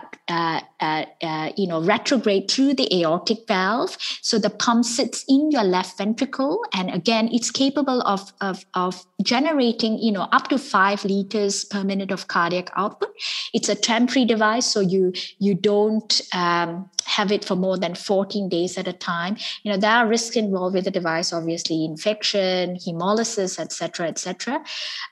uh, 0.85 1.05
uh, 1.25 1.51
you 1.57 1.67
know, 1.67 1.81
retrograde 1.81 2.49
through 2.49 2.73
the 2.73 2.87
aortic 3.01 3.47
valve. 3.47 3.97
So 4.21 4.37
the 4.37 4.49
pump 4.49 4.85
sits 4.85 5.25
in 5.27 5.51
your 5.51 5.63
left 5.63 5.97
ventricle, 5.97 6.63
and 6.73 6.89
again, 6.89 7.29
it's 7.31 7.51
capable 7.51 8.01
of 8.01 8.31
of, 8.41 8.65
of 8.73 9.05
generating, 9.23 9.97
you 9.97 10.11
know, 10.11 10.27
up 10.31 10.47
to 10.49 10.57
five 10.57 11.03
liters 11.05 11.65
per 11.65 11.83
minute 11.83 12.11
of 12.11 12.27
cardiac 12.27 12.69
output. 12.75 13.09
It's 13.53 13.69
a 13.69 13.75
temporary 13.75 14.25
device, 14.25 14.65
so 14.65 14.79
you 14.79 15.13
you 15.39 15.55
don't 15.55 16.21
um, 16.33 16.89
have 17.05 17.31
it 17.31 17.45
for 17.45 17.55
more 17.55 17.77
than 17.77 17.95
14 17.95 18.49
days 18.49 18.77
at 18.77 18.87
a 18.87 18.93
time. 18.93 19.37
You 19.63 19.71
know, 19.71 19.77
there 19.77 19.91
are 19.91 20.07
risks 20.07 20.35
involved 20.35 20.75
with 20.75 20.85
the 20.85 20.91
device, 20.91 21.31
obviously, 21.31 21.85
infection, 21.85 22.77
hemolysis, 22.77 23.59
etc., 23.59 24.07
etc. 24.07 24.63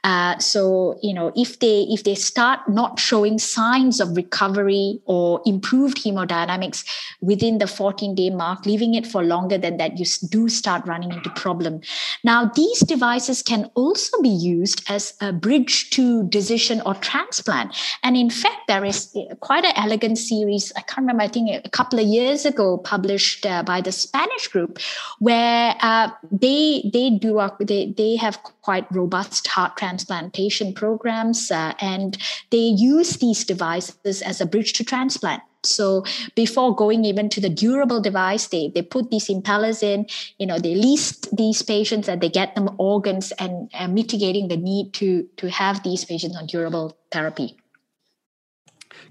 Uh, 0.03 0.37
so, 0.39 0.99
you 1.01 1.13
know, 1.13 1.31
if 1.35 1.59
they 1.59 1.85
if 1.89 2.03
they 2.03 2.15
start 2.15 2.59
not 2.67 2.99
showing 2.99 3.39
signs 3.39 3.99
of 3.99 4.15
recovery 4.15 4.99
or 5.05 5.41
improved 5.63 6.03
hemodynamics 6.03 6.83
within 7.21 7.57
the 7.57 7.67
14 7.67 8.15
day 8.15 8.29
mark, 8.29 8.65
leaving 8.65 8.95
it 8.95 9.07
for 9.07 9.23
longer 9.23 9.57
than 9.57 9.77
that, 9.77 9.97
you 9.97 10.05
do 10.29 10.49
start 10.49 10.85
running 10.85 11.11
into 11.11 11.29
problem. 11.31 11.79
Now, 12.23 12.51
these 12.53 12.79
devices 12.81 13.41
can 13.41 13.71
also 13.75 14.21
be 14.21 14.29
used 14.29 14.83
as 14.89 15.13
a 15.21 15.31
bridge 15.31 15.89
to 15.91 16.23
decision 16.27 16.81
or 16.85 16.95
transplant. 16.95 17.75
And 18.03 18.17
in 18.17 18.29
fact, 18.29 18.67
there 18.67 18.83
is 18.83 19.15
quite 19.39 19.63
an 19.63 19.73
elegant 19.77 20.17
series. 20.17 20.73
I 20.75 20.81
can't 20.81 21.05
remember. 21.05 21.23
I 21.23 21.29
think 21.29 21.65
a 21.65 21.69
couple 21.69 21.99
of 21.99 22.05
years 22.05 22.45
ago, 22.45 22.77
published 22.77 23.45
uh, 23.45 23.63
by 23.63 23.79
the 23.79 23.91
Spanish 23.91 24.47
group, 24.49 24.79
where 25.19 25.75
uh, 25.79 26.09
they 26.31 26.89
they 26.93 27.09
do 27.09 27.39
they 27.59 27.93
they 27.97 28.15
have 28.17 28.41
quite 28.61 28.85
robust 28.91 29.47
heart 29.47 29.77
transplantation 29.77 30.73
programs, 30.73 31.51
uh, 31.51 31.73
and 31.79 32.17
they 32.49 32.57
use 32.57 33.17
these 33.17 33.45
devices 33.45 34.21
as 34.21 34.41
a 34.41 34.45
bridge 34.45 34.73
to 34.73 34.83
transplant. 34.83 35.41
So 35.65 36.03
before 36.35 36.75
going 36.75 37.05
even 37.05 37.29
to 37.29 37.41
the 37.41 37.49
durable 37.49 38.01
device, 38.01 38.47
they, 38.47 38.71
they 38.73 38.81
put 38.81 39.09
these 39.09 39.27
Impellas 39.27 39.83
in, 39.83 40.07
you 40.37 40.45
know, 40.45 40.59
they 40.59 40.75
list 40.75 41.35
these 41.35 41.61
patients 41.61 42.07
and 42.07 42.21
they 42.21 42.29
get 42.29 42.55
them 42.55 42.69
organs 42.77 43.31
and, 43.33 43.69
and 43.73 43.93
mitigating 43.93 44.47
the 44.47 44.57
need 44.57 44.93
to, 44.93 45.27
to 45.37 45.49
have 45.49 45.83
these 45.83 46.05
patients 46.05 46.37
on 46.37 46.47
durable 46.47 46.97
therapy. 47.11 47.57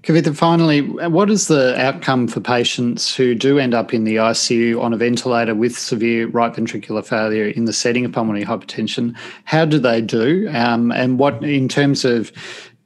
Kavitha, 0.03 0.35
finally, 0.35 0.81
what 0.81 1.29
is 1.29 1.47
the 1.47 1.79
outcome 1.79 2.27
for 2.27 2.41
patients 2.41 3.15
who 3.15 3.33
do 3.33 3.57
end 3.57 3.73
up 3.73 3.93
in 3.93 4.03
the 4.03 4.17
ICU 4.17 4.81
on 4.81 4.93
a 4.93 4.97
ventilator 4.97 5.55
with 5.55 5.77
severe 5.77 6.27
right 6.27 6.53
ventricular 6.53 7.05
failure 7.05 7.45
in 7.45 7.63
the 7.63 7.71
setting 7.71 8.03
of 8.03 8.11
pulmonary 8.11 8.43
hypertension? 8.43 9.15
How 9.45 9.63
do 9.63 9.79
they 9.79 10.01
do? 10.01 10.49
Um, 10.53 10.91
and 10.91 11.19
what, 11.19 11.41
in 11.41 11.69
terms 11.69 12.03
of 12.03 12.33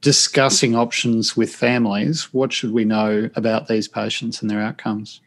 discussing 0.00 0.76
options 0.76 1.36
with 1.36 1.54
families, 1.54 2.32
what 2.32 2.52
should 2.52 2.72
we 2.72 2.84
know 2.84 3.30
about 3.34 3.68
these 3.68 3.88
patients 3.88 4.40
and 4.40 4.50
their 4.50 4.60
outcomes? 4.60 5.20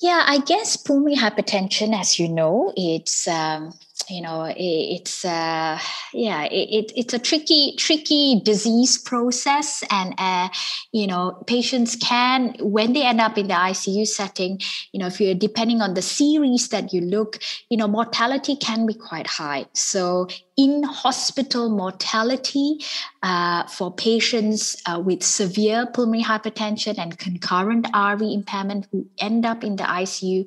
Yeah, 0.00 0.24
I 0.26 0.38
guess 0.38 0.76
pulmonary 0.76 1.16
hypertension, 1.16 1.98
as 1.98 2.18
you 2.18 2.28
know, 2.28 2.72
it's 2.76 3.28
um, 3.28 3.72
you 4.08 4.20
know 4.20 4.52
it's 4.56 5.24
uh, 5.24 5.78
yeah 6.12 6.44
it, 6.44 6.92
it's 6.96 7.14
a 7.14 7.18
tricky 7.18 7.74
tricky 7.78 8.40
disease 8.44 8.98
process 8.98 9.82
and 9.90 10.14
uh, 10.18 10.48
you 10.92 11.06
know 11.06 11.42
patients 11.46 11.96
can 11.96 12.54
when 12.60 12.92
they 12.92 13.02
end 13.02 13.20
up 13.20 13.38
in 13.38 13.48
the 13.48 13.54
icu 13.54 14.06
setting 14.06 14.60
you 14.92 15.00
know 15.00 15.06
if 15.06 15.20
you're 15.20 15.34
depending 15.34 15.80
on 15.80 15.94
the 15.94 16.02
series 16.02 16.68
that 16.68 16.92
you 16.92 17.00
look 17.00 17.38
you 17.68 17.76
know 17.76 17.88
mortality 17.88 18.56
can 18.56 18.86
be 18.86 18.94
quite 18.94 19.26
high 19.26 19.64
so 19.72 20.26
in 20.62 20.82
hospital 20.84 21.68
mortality 21.68 22.78
uh, 23.22 23.64
for 23.66 23.92
patients 23.92 24.76
uh, 24.86 25.00
with 25.04 25.22
severe 25.22 25.86
pulmonary 25.86 26.24
hypertension 26.24 26.98
and 26.98 27.18
concurrent 27.18 27.86
RV 27.92 28.34
impairment 28.34 28.86
who 28.90 29.06
end 29.18 29.46
up 29.46 29.64
in 29.64 29.76
the 29.76 29.84
ICU 29.84 30.38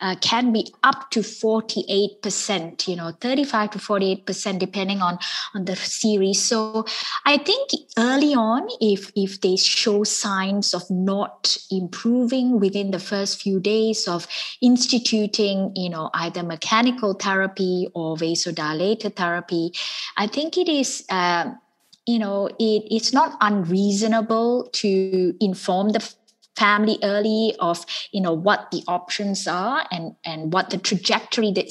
uh, 0.00 0.16
can 0.20 0.52
be 0.52 0.72
up 0.82 1.10
to 1.10 1.20
48%, 1.20 2.88
you 2.88 2.96
know, 2.96 3.12
35 3.20 3.70
to 3.70 3.78
48%, 3.78 4.58
depending 4.58 5.02
on, 5.02 5.18
on 5.54 5.64
the 5.64 5.76
series. 5.76 6.42
So 6.42 6.84
I 7.26 7.36
think 7.38 7.70
early 7.98 8.34
on, 8.34 8.68
if, 8.80 9.12
if 9.14 9.40
they 9.40 9.56
show 9.56 10.04
signs 10.04 10.74
of 10.74 10.88
not 10.90 11.56
improving 11.70 12.58
within 12.60 12.90
the 12.90 13.00
first 13.00 13.42
few 13.42 13.60
days 13.60 14.08
of 14.08 14.26
instituting, 14.60 15.72
you 15.76 15.90
know, 15.90 16.10
either 16.14 16.42
mechanical 16.42 17.14
therapy 17.14 17.88
or 17.94 18.16
vasodilator 18.16 19.14
therapy, 19.14 19.59
I 20.16 20.26
think 20.26 20.56
it 20.56 20.68
is. 20.68 21.04
Uh, 21.08 21.52
you 22.06 22.18
know, 22.18 22.48
it, 22.58 22.82
it's 22.90 23.12
not 23.12 23.36
unreasonable 23.40 24.68
to 24.72 25.34
inform 25.38 25.90
the 25.90 26.00
family 26.60 26.98
early 27.02 27.54
of 27.58 27.86
you 28.12 28.20
know 28.20 28.34
what 28.34 28.70
the 28.70 28.82
options 28.86 29.46
are 29.46 29.86
and 29.90 30.14
and 30.24 30.52
what 30.52 30.68
the 30.70 30.76
trajectory 30.76 31.50
that 31.52 31.68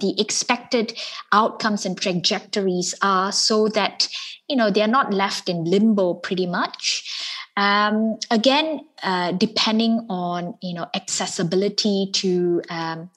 the 0.00 0.14
expected 0.18 0.92
outcomes 1.32 1.86
and 1.86 1.96
trajectories 1.96 2.94
are 3.00 3.30
so 3.30 3.68
that 3.68 4.08
you 4.48 4.56
know 4.56 4.70
they're 4.70 4.88
not 4.88 5.12
left 5.12 5.48
in 5.48 5.64
limbo 5.64 6.14
pretty 6.14 6.46
much 6.46 6.84
um, 7.56 8.18
again 8.30 8.80
uh, 9.04 9.30
depending 9.32 10.04
on 10.08 10.54
you 10.60 10.74
know 10.74 10.86
accessibility 10.94 12.08
to 12.12 12.60
um, 12.70 13.10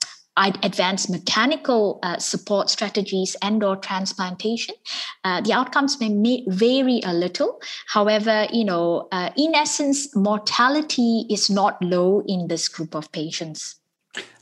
advanced 0.64 1.10
mechanical 1.10 2.00
uh, 2.04 2.18
support 2.18 2.70
strategies 2.70 3.36
and 3.42 3.64
or 3.64 3.76
transplantation. 3.76 4.76
Uh, 5.24 5.42
the 5.42 5.54
outcomes 5.54 6.00
may 6.00 6.44
vary 6.48 7.02
a 7.04 7.14
little. 7.14 7.62
However 7.88 8.48
you 8.52 8.66
know 8.66 9.08
uh, 9.12 9.30
in 9.38 9.56
essence 9.56 10.16
mortality 10.16 11.26
is 11.30 11.50
not 11.50 11.82
low 11.82 12.24
in 12.28 12.48
this 12.48 12.68
group 12.68 12.96
of 12.96 13.12
patients. 13.12 13.76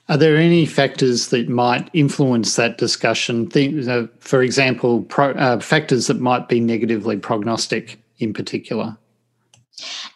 Are 0.07 0.17
there 0.17 0.37
any 0.37 0.67
factors 0.67 1.29
that 1.29 1.49
might 1.49 1.89
influence 1.93 2.55
that 2.57 2.77
discussion? 2.77 3.49
For 4.19 4.43
example 4.43 5.03
pro, 5.03 5.31
uh, 5.31 5.59
factors 5.59 6.07
that 6.07 6.19
might 6.19 6.47
be 6.47 6.59
negatively 6.59 7.17
prognostic 7.17 7.99
in 8.19 8.31
particular 8.33 8.97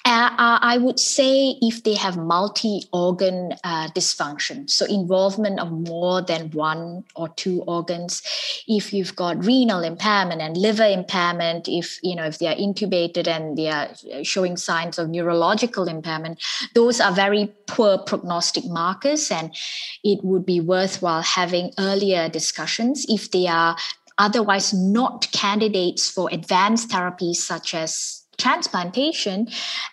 uh, 0.10 0.34
uh, 0.40 0.60
I 0.60 0.80
would 0.80 1.00
say 1.00 1.56
if 1.62 1.84
they 1.84 1.94
have 1.94 2.18
multi 2.18 2.86
organ 2.92 3.54
uh, 3.64 3.90
dysfunction, 3.90 4.68
so 4.68 4.88
involvement 4.88 5.60
of 5.60 5.72
more 5.72 6.24
than 6.24 6.50
one 6.50 7.04
or 7.16 7.30
two 7.30 7.62
organs, 7.68 8.24
if 8.68 8.92
you've 8.92 9.16
got 9.16 9.46
renal 9.46 9.84
impairment 9.84 10.42
and 10.42 10.58
liver 10.58 10.88
impairment, 10.88 11.68
if 11.68 12.00
you 12.02 12.16
know 12.16 12.24
if 12.24 12.40
they 12.40 12.48
are 12.48 12.56
intubated 12.56 13.28
and 13.28 13.56
they 13.56 13.70
are 13.70 13.90
showing 14.24 14.58
signs 14.58 14.98
of 14.98 15.10
neurological 15.10 15.88
impairment, 15.88 16.42
those 16.74 17.00
are 17.00 17.12
very 17.12 17.54
poor 17.68 18.00
prognostic 18.00 18.66
markers, 18.66 19.30
and 19.30 19.56
it 20.04 20.24
would 20.24 20.44
be 20.44 20.60
worthwhile 20.60 21.22
having 21.22 21.72
earlier 21.78 22.28
discussions 22.30 23.06
if 23.10 23.30
they 23.30 23.46
are 23.46 23.78
otherwise 24.18 24.74
not 24.74 25.32
candidates 25.32 26.10
for 26.10 26.30
advanced 26.32 26.90
therapies 26.90 27.36
such 27.36 27.76
as 27.76 28.19
transplantation 28.40 29.48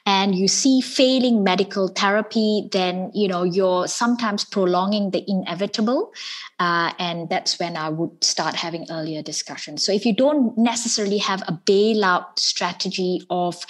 and 0.07 0.35
you 0.35 0.49
see 0.49 0.81
failing 0.81 1.45
medical 1.45 1.89
therapy 1.89 2.69
then 2.73 3.11
you 3.15 3.29
know 3.29 3.43
you're 3.43 3.87
sometimes 3.87 4.45
prolonging 4.45 5.11
the 5.11 5.25
inevitable 5.29 6.13
uh, 6.59 6.93
and 6.99 7.29
that's 7.29 7.59
when 7.59 7.77
i 7.77 7.89
would 7.89 8.25
start 8.25 8.55
having 8.55 8.87
earlier 8.91 9.23
discussions. 9.23 9.85
So 9.85 9.93
if 9.93 10.07
you 10.07 10.15
don't 10.15 10.57
necessarily 10.57 11.19
have 11.19 11.43
a 11.43 11.53
bailout 11.53 12.39
strategy 12.39 13.23
of 13.31 13.65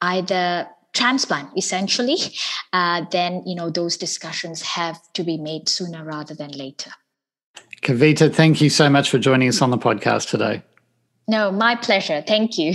either 0.00 0.68
transplant 0.92 1.56
essentially 1.56 2.18
uh, 2.72 3.04
then 3.10 3.42
you 3.46 3.54
know 3.54 3.70
those 3.70 3.96
discussions 3.96 4.62
have 4.62 5.00
to 5.12 5.22
be 5.22 5.36
made 5.36 5.68
sooner 5.68 6.04
rather 6.04 6.34
than 6.34 6.50
later. 6.50 6.90
Kavitha 7.82 8.32
thank 8.34 8.60
you 8.60 8.70
so 8.70 8.88
much 8.88 9.10
for 9.10 9.18
joining 9.18 9.48
us 9.48 9.62
on 9.62 9.70
the 9.70 9.78
podcast 9.78 10.30
today. 10.30 10.62
No 11.28 11.52
my 11.52 11.76
pleasure. 11.76 12.22
Thank 12.26 12.58
you 12.58 12.74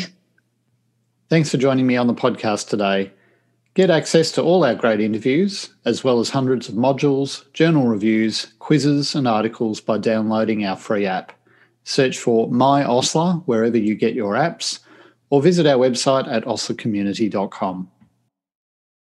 Thanks 1.28 1.50
for 1.50 1.58
joining 1.58 1.88
me 1.88 1.98
on 1.98 2.06
the 2.06 2.14
podcast 2.14 2.70
today. 2.70 3.12
Get 3.74 3.90
access 3.90 4.32
to 4.34 4.44
all 4.44 4.64
our 4.64 4.76
great 4.76 5.02
interviews, 5.02 5.72
as 5.84 6.04
well 6.04 6.20
as 6.20 6.30
hundreds 6.30 6.70
of 6.70 6.76
modules, 6.76 7.52
journal 7.52 7.88
reviews, 7.88 8.54
quizzes, 8.60 9.16
and 9.16 9.28
articles 9.28 9.82
by 9.82 9.98
downloading 9.98 10.64
our 10.66 10.76
free 10.76 11.08
app. 11.08 11.32
Search 11.84 12.20
for 12.20 12.48
My 12.52 12.86
Osler 12.86 13.42
wherever 13.48 13.78
you 13.78 13.96
get 13.96 14.14
your 14.14 14.36
apps, 14.36 14.80
or 15.32 15.42
visit 15.42 15.66
our 15.66 15.78
website 15.78 16.32
at 16.32 16.46
oslercommunity.com. 16.46 17.90